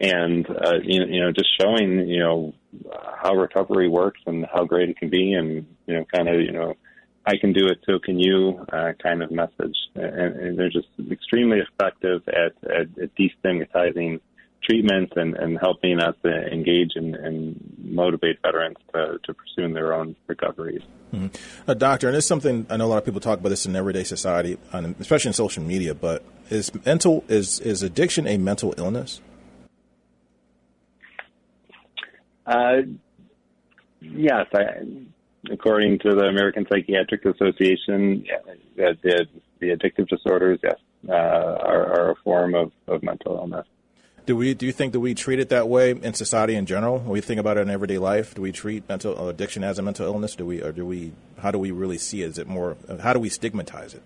and 0.01 0.47
uh, 0.49 0.79
you, 0.83 1.05
you 1.07 1.21
know 1.21 1.33
just 1.33 1.49
showing 1.61 2.09
you 2.09 2.21
know 2.21 2.55
how 3.21 3.35
recovery 3.35 3.89
works 3.89 4.21
and 4.27 4.47
how 4.53 4.65
great 4.65 4.89
it 4.89 4.99
can 4.99 5.11
be, 5.11 5.33
and 5.33 5.67
you 5.87 5.95
know 5.95 6.05
kind 6.13 6.29
of 6.29 6.41
you 6.41 6.53
know 6.53 6.75
I 7.27 7.37
can 7.37 7.53
do 7.53 7.67
it, 7.67 7.79
so 7.85 7.99
can 7.99 8.19
you 8.19 8.65
uh, 8.73 8.93
kind 9.03 9.23
of 9.23 9.31
message, 9.31 9.77
and, 9.95 10.37
and 10.37 10.59
they're 10.59 10.71
just 10.71 10.89
extremely 11.11 11.59
effective 11.59 12.23
at, 12.29 12.53
at, 12.71 12.89
at 13.03 13.11
destigmatizing 13.17 14.21
treatments 14.63 15.13
and, 15.17 15.35
and 15.37 15.59
helping 15.59 16.01
us 16.01 16.17
engage 16.25 16.93
and, 16.95 17.15
and 17.15 17.75
motivate 17.79 18.41
veterans 18.43 18.77
to, 18.95 19.19
to 19.25 19.35
pursue 19.35 19.73
their 19.73 19.93
own 19.93 20.17
recoveries. 20.27 20.83
Mm-hmm. 21.13 21.71
Uh, 21.71 21.75
doctor, 21.75 22.09
and 22.09 22.17
it's 22.17 22.27
something 22.27 22.67
I 22.69 22.77
know 22.77 22.87
a 22.87 22.89
lot 22.89 22.99
of 22.99 23.05
people 23.05 23.21
talk 23.21 23.39
about 23.39 23.49
this 23.51 23.67
in 23.67 23.77
everyday 23.77 24.05
society, 24.05 24.59
especially 24.73 25.31
in 25.31 25.35
social 25.35 25.63
media. 25.63 25.95
But 25.95 26.25
is 26.51 26.73
mental 26.85 27.25
is 27.29 27.61
is 27.61 27.83
addiction 27.83 28.27
a 28.27 28.37
mental 28.37 28.75
illness? 28.77 29.21
Uh, 32.49 32.83
yes, 34.01 34.47
I, 34.55 34.63
according 35.53 35.99
to 35.99 36.15
the 36.15 36.25
American 36.25 36.67
Psychiatric 36.67 37.27
Association, 37.27 38.25
yeah, 38.25 38.93
the, 39.03 39.27
the 39.61 39.67
addictive 39.67 40.09
disorders, 40.09 40.59
yes, 40.63 40.77
uh, 41.09 41.13
are, 41.13 41.93
are 41.93 42.11
a 42.13 42.15
form 42.25 42.55
of, 42.55 42.73
of 42.87 43.03
mental 43.03 43.37
illness. 43.37 43.67
Do 44.25 44.37
we? 44.37 44.53
Do 44.53 44.67
you 44.67 44.73
think 44.73 44.93
that 44.93 45.01
we 45.01 45.15
treat 45.15 45.41
it 45.41 45.49
that 45.49 45.69
way 45.69 45.91
in 45.91 46.13
society 46.13 46.55
in 46.55 46.67
general? 46.67 46.99
When 46.99 47.09
we 47.09 47.23
think 47.23 47.41
about 47.41 47.57
it 47.57 47.63
in 47.63 47.71
everyday 47.71 47.97
life, 47.97 48.35
do 48.35 48.43
we 48.43 48.53
treat 48.53 48.87
mental 48.87 49.19
uh, 49.19 49.29
addiction 49.29 49.65
as 49.65 49.79
a 49.79 49.83
mental 49.83 50.05
illness? 50.05 50.37
Do 50.37 50.45
we, 50.45 50.63
or 50.63 50.71
do 50.71 50.85
we? 50.85 51.13
How 51.39 51.51
do 51.51 51.59
we 51.59 51.71
really 51.71 51.97
see 51.97 52.23
it? 52.23 52.29
Is 52.29 52.39
it 52.39 52.47
more? 52.47 52.77
How 53.01 53.15
do 53.15 53.21
we 53.21 53.31
stigmatize 53.31 53.95
it? 53.95 54.03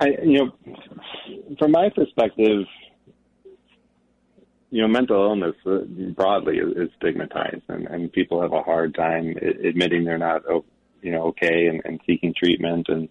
I, 0.00 0.06
you 0.24 0.38
know, 0.38 0.52
from 1.60 1.70
my 1.70 1.90
perspective, 1.90 2.66
you 4.70 4.82
know, 4.82 4.88
mental 4.88 5.22
illness 5.22 5.54
uh, 5.66 5.78
broadly 6.14 6.58
is, 6.58 6.90
stigmatized, 6.98 7.62
and, 7.68 7.86
and 7.86 8.12
people 8.12 8.42
have 8.42 8.52
a 8.52 8.62
hard 8.62 8.94
time 8.94 9.34
admitting 9.64 10.04
they're 10.04 10.18
not, 10.18 10.42
you 11.02 11.12
know, 11.12 11.28
okay 11.28 11.66
and, 11.66 11.82
and 11.84 12.00
seeking 12.06 12.34
treatment 12.36 12.86
and, 12.88 13.08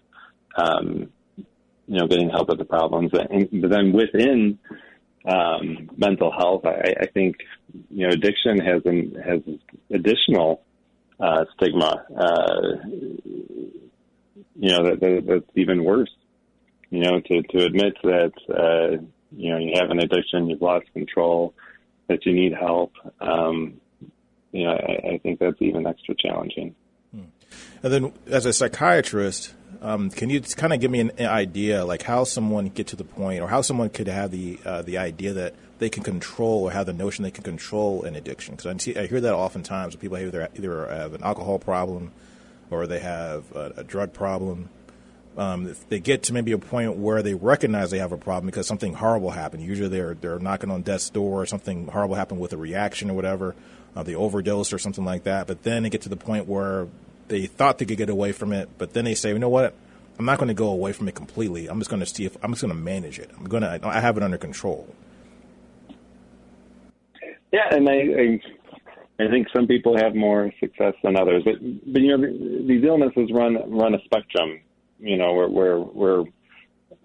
um, 0.55 1.09
you 1.87 1.97
know, 1.99 2.07
getting 2.07 2.29
help 2.29 2.49
with 2.49 2.57
the 2.59 2.65
problems. 2.65 3.11
And, 3.13 3.61
but 3.61 3.69
then 3.69 3.93
within 3.93 4.59
um, 5.27 5.89
mental 5.97 6.31
health. 6.31 6.65
I, 6.65 6.93
I 7.01 7.05
think 7.07 7.37
you 7.89 8.07
know 8.07 8.13
addiction 8.13 8.59
has 8.59 8.81
an, 8.85 9.15
has 9.23 9.41
additional 9.91 10.61
uh, 11.19 11.45
stigma. 11.55 12.05
Uh, 12.15 12.87
you 14.59 14.71
know 14.71 14.83
that, 14.89 14.99
that, 15.01 15.23
that's 15.27 15.57
even 15.57 15.83
worse. 15.83 16.09
You 16.89 17.01
know 17.01 17.19
to 17.19 17.41
to 17.41 17.65
admit 17.65 17.97
that 18.03 18.31
uh, 18.49 19.03
you 19.31 19.51
know 19.51 19.57
you 19.57 19.73
have 19.75 19.89
an 19.89 19.99
addiction, 19.99 20.49
you've 20.49 20.61
lost 20.61 20.91
control, 20.93 21.53
that 22.07 22.25
you 22.25 22.33
need 22.33 22.53
help. 22.53 22.93
Um, 23.19 23.79
you 24.51 24.65
know 24.65 24.73
I, 24.73 25.13
I 25.13 25.17
think 25.19 25.39
that's 25.39 25.61
even 25.61 25.85
extra 25.85 26.15
challenging. 26.15 26.75
Hmm. 27.11 27.21
And 27.83 27.93
then, 27.93 28.13
as 28.27 28.45
a 28.45 28.53
psychiatrist, 28.53 29.53
um, 29.81 30.09
can 30.09 30.29
you 30.29 30.41
kind 30.41 30.73
of 30.73 30.79
give 30.79 30.91
me 30.91 30.99
an 30.99 31.11
idea, 31.19 31.85
like 31.85 32.03
how 32.03 32.23
someone 32.23 32.69
get 32.69 32.87
to 32.87 32.95
the 32.95 33.03
point, 33.03 33.41
or 33.41 33.47
how 33.47 33.61
someone 33.61 33.89
could 33.89 34.07
have 34.07 34.31
the 34.31 34.59
uh, 34.65 34.81
the 34.81 34.97
idea 34.97 35.33
that 35.33 35.55
they 35.79 35.89
can 35.89 36.03
control, 36.03 36.63
or 36.63 36.71
have 36.71 36.85
the 36.85 36.93
notion 36.93 37.23
they 37.23 37.31
can 37.31 37.43
control 37.43 38.03
an 38.03 38.15
addiction? 38.15 38.55
Because 38.55 38.87
I, 38.87 38.99
I 38.99 39.07
hear 39.07 39.21
that 39.21 39.33
oftentimes. 39.33 39.95
When 39.95 40.01
people 40.01 40.17
either 40.17 40.49
either 40.55 40.87
have 40.87 41.13
an 41.13 41.23
alcohol 41.23 41.59
problem, 41.59 42.11
or 42.71 42.87
they 42.87 42.99
have 42.99 43.51
a, 43.55 43.73
a 43.77 43.83
drug 43.83 44.13
problem. 44.13 44.69
Um, 45.37 45.75
they 45.89 45.99
get 45.99 46.23
to 46.23 46.33
maybe 46.33 46.51
a 46.51 46.57
point 46.57 46.95
where 46.97 47.21
they 47.21 47.35
recognize 47.35 47.91
they 47.91 47.99
have 47.99 48.11
a 48.11 48.17
problem 48.17 48.47
because 48.47 48.65
something 48.65 48.95
horrible 48.95 49.29
happened. 49.29 49.63
Usually, 49.63 49.89
they're 49.89 50.15
they're 50.15 50.39
knocking 50.39 50.71
on 50.71 50.81
death's 50.81 51.09
door, 51.11 51.43
or 51.43 51.45
something 51.45 51.87
horrible 51.87 52.15
happened 52.15 52.39
with 52.39 52.53
a 52.53 52.57
reaction 52.57 53.11
or 53.11 53.13
whatever. 53.13 53.55
Uh, 53.95 54.03
they 54.03 54.15
overdose 54.15 54.73
or 54.73 54.79
something 54.79 55.05
like 55.05 55.23
that. 55.23 55.47
But 55.47 55.63
then 55.63 55.83
they 55.83 55.89
get 55.89 56.01
to 56.01 56.09
the 56.09 56.17
point 56.17 56.47
where 56.47 56.87
they 57.27 57.45
thought 57.45 57.77
they 57.77 57.85
could 57.85 57.97
get 57.97 58.09
away 58.09 58.31
from 58.31 58.53
it, 58.53 58.69
but 58.77 58.93
then 58.93 59.05
they 59.05 59.15
say, 59.15 59.29
you 59.29 59.39
know 59.39 59.49
what? 59.49 59.75
I'm 60.19 60.25
not 60.25 60.39
going 60.39 60.47
to 60.47 60.53
go 60.53 60.69
away 60.69 60.93
from 60.93 61.07
it 61.07 61.15
completely. 61.15 61.67
I'm 61.67 61.79
just 61.79 61.89
going 61.89 61.99
to 61.99 62.05
see 62.05 62.25
if 62.25 62.35
I'm 62.43 62.51
just 62.51 62.61
going 62.61 62.73
to 62.73 62.79
manage 62.79 63.19
it. 63.19 63.29
I'm 63.37 63.45
going 63.45 63.63
to. 63.63 63.79
I 63.83 63.99
have 63.99 64.17
it 64.17 64.23
under 64.23 64.37
control. 64.37 64.87
Yeah, 67.51 67.67
and 67.71 67.87
I, 67.87 67.93
I, 67.93 69.25
I 69.25 69.29
think 69.29 69.47
some 69.55 69.67
people 69.67 69.95
have 69.97 70.15
more 70.15 70.51
success 70.59 70.93
than 71.03 71.15
others, 71.15 71.43
but 71.45 71.55
but 71.61 72.01
you 72.01 72.17
know 72.17 72.67
these 72.67 72.83
illnesses 72.83 73.29
run 73.31 73.57
run 73.69 73.93
a 73.93 73.99
spectrum. 74.05 74.59
You 74.99 75.17
know 75.17 75.33
where 75.33 75.47
where 75.47 75.77
where 75.77 76.23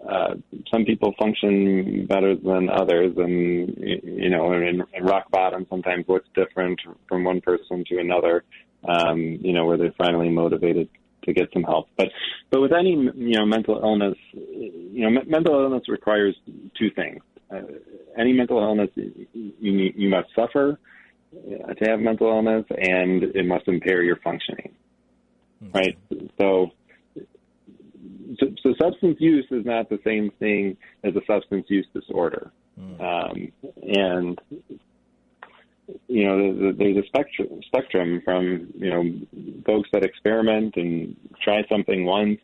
uh, 0.09 0.35
some 0.71 0.85
people 0.85 1.13
function 1.17 2.05
better 2.07 2.35
than 2.35 2.69
others, 2.69 3.13
and 3.17 3.77
you 3.77 4.29
know, 4.29 4.51
in, 4.53 4.83
in 4.93 5.03
rock 5.03 5.29
bottom, 5.31 5.65
sometimes 5.69 6.05
what's 6.07 6.27
different 6.35 6.79
from 7.07 7.23
one 7.23 7.41
person 7.41 7.83
to 7.89 7.99
another. 7.99 8.43
Um, 8.85 9.39
you 9.41 9.53
know, 9.53 9.65
where 9.65 9.77
they're 9.77 9.93
finally 9.97 10.29
motivated 10.29 10.89
to 11.23 11.33
get 11.33 11.47
some 11.53 11.63
help. 11.63 11.87
But 11.97 12.09
but 12.51 12.61
with 12.61 12.73
any 12.73 12.91
you 12.91 13.35
know 13.37 13.45
mental 13.45 13.79
illness, 13.81 14.17
you 14.33 15.09
know, 15.09 15.21
m- 15.21 15.29
mental 15.29 15.53
illness 15.53 15.83
requires 15.87 16.35
two 16.77 16.89
things. 16.91 17.21
Uh, 17.49 17.61
any 18.17 18.33
mental 18.33 18.59
illness, 18.61 18.89
you 18.95 19.93
you 19.95 20.09
must 20.09 20.27
suffer 20.35 20.77
to 21.33 21.85
have 21.89 21.99
mental 21.99 22.27
illness, 22.27 22.65
and 22.69 23.23
it 23.23 23.45
must 23.45 23.67
impair 23.67 24.03
your 24.03 24.17
functioning. 24.17 24.73
Mm-hmm. 25.63 25.77
Right. 25.77 25.97
So 26.39 26.71
so, 28.39 28.47
so, 28.61 28.73
substance 28.81 29.17
use 29.19 29.45
is 29.51 29.65
not 29.65 29.89
the 29.89 29.99
same 30.03 30.31
thing 30.39 30.77
as 31.03 31.15
a 31.15 31.21
substance 31.25 31.65
use 31.69 31.87
disorder. 31.93 32.51
Mm. 32.79 33.01
Um, 33.01 33.51
and 33.81 34.39
you 36.07 36.25
know, 36.25 36.71
there's 36.71 36.97
a 36.97 37.05
spectrum 37.07 37.61
spectrum 37.65 38.21
from 38.23 38.67
you 38.75 38.89
know 38.89 39.03
folks 39.65 39.89
that 39.93 40.03
experiment 40.03 40.75
and 40.77 41.15
try 41.41 41.63
something 41.69 42.05
once 42.05 42.39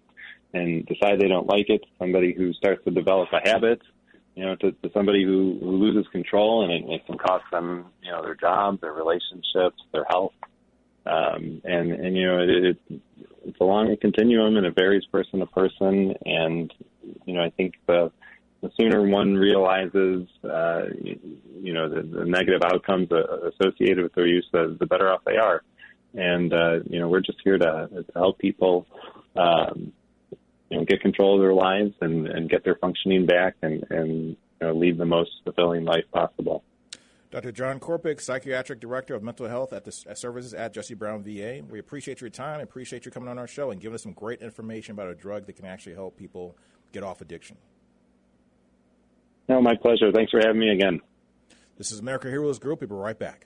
and 0.54 0.86
decide 0.86 1.20
they 1.20 1.28
don't 1.28 1.48
like 1.48 1.70
it, 1.70 1.82
somebody 2.00 2.34
who 2.34 2.54
starts 2.54 2.84
to 2.84 2.92
develop 2.92 3.30
a 3.34 3.48
habit, 3.48 3.82
you 4.36 4.44
know, 4.44 4.56
to, 4.56 4.72
to 4.72 4.92
somebody 4.94 5.24
who, 5.24 5.58
who 5.62 5.72
loses 5.72 6.10
control 6.12 6.64
and 6.64 6.72
it, 6.72 6.92
it 6.92 7.06
can 7.06 7.18
cost 7.18 7.44
them, 7.52 7.86
you 8.02 8.12
know, 8.12 8.24
their 8.24 8.36
job, 8.36 8.82
their 8.82 8.94
relationships, 8.94 9.82
their 9.92 10.06
health. 10.10 10.34
Um, 11.06 11.62
and 11.64 11.92
and 11.92 12.16
you 12.16 12.28
know, 12.28 12.40
it, 12.40 12.50
it 12.50 13.02
it's 13.46 13.60
along 13.60 13.92
a 13.92 13.98
continuum 13.98 14.58
and 14.58 14.66
it 14.66 14.76
varies 14.76 15.06
person 15.06 15.40
to 15.40 15.46
person. 15.46 16.14
And 16.26 16.74
you 17.26 17.34
know, 17.34 17.42
I 17.42 17.50
think 17.50 17.76
the 17.88 18.12
the 18.62 18.72
sooner 18.78 19.02
one 19.02 19.36
realizes, 19.36 20.28
uh, 20.44 20.84
you, 21.02 21.18
you 21.62 21.74
know, 21.74 21.88
the, 21.88 22.02
the 22.02 22.26
negative 22.26 22.62
outcomes 22.64 23.10
associated 23.12 24.04
with 24.04 24.14
their 24.16 24.28
use, 24.28 24.46
the, 24.52 24.76
the 24.78 24.86
better 24.86 25.10
off 25.10 25.22
they 25.26 25.38
are. 25.38 25.64
And 26.14 26.54
uh, 26.54 26.80
you 26.90 27.00
know, 27.00 27.08
we're 27.08 27.22
just 27.22 27.40
here 27.44 27.58
to, 27.58 27.90
to 27.92 28.06
help 28.14 28.40
people, 28.40 28.86
um, 29.36 29.94
you 30.70 30.78
know, 30.78 30.86
get 30.86 31.02
control 31.02 31.36
of 31.36 31.42
their 31.42 31.54
lives 31.54 31.94
and, 32.02 32.28
and 32.28 32.50
get 32.50 32.64
their 32.64 32.76
functioning 32.76 33.26
back 33.26 33.56
and 33.62 33.86
and 33.90 34.38
you 34.62 34.68
know, 34.68 34.74
lead 34.74 34.98
the 34.98 35.06
most 35.06 35.32
fulfilling 35.44 35.86
life 35.86 36.06
possible. 36.12 36.64
Dr. 37.32 37.52
John 37.52 37.80
Korpic, 37.80 38.20
Psychiatric 38.20 38.80
Director 38.80 39.14
of 39.14 39.22
Mental 39.22 39.48
Health 39.48 39.72
at 39.72 39.86
the 39.86 39.92
Services 39.92 40.54
at 40.56 40.74
Jesse 40.74 40.96
Brown 40.96 41.22
VA. 41.22 41.62
We 41.70 41.78
appreciate 41.78 42.22
your 42.22 42.32
time. 42.32 42.60
Appreciate 42.60 43.06
you 43.06 43.12
coming 43.12 43.30
on 43.30 43.38
our 43.38 43.46
show 43.46 43.70
and 43.70 43.80
giving 43.80 43.94
us 43.94 44.02
some 44.02 44.14
great 44.14 44.42
information 44.42 44.94
about 44.94 45.10
a 45.10 45.14
drug 45.14 45.46
that 45.46 45.54
can 45.54 45.66
actually 45.66 45.94
help 45.94 46.18
people 46.18 46.56
get 46.92 47.04
off 47.04 47.22
addiction. 47.22 47.56
No, 49.48 49.62
my 49.62 49.76
pleasure. 49.76 50.12
Thanks 50.12 50.32
for 50.32 50.40
having 50.40 50.60
me 50.60 50.70
again. 50.70 51.02
This 51.78 51.92
is 51.92 52.00
America 52.00 52.30
Heroes 52.30 52.58
Group. 52.58 52.82
We'll 52.82 52.90
be 52.90 52.96
right 52.96 53.18
back. 53.18 53.46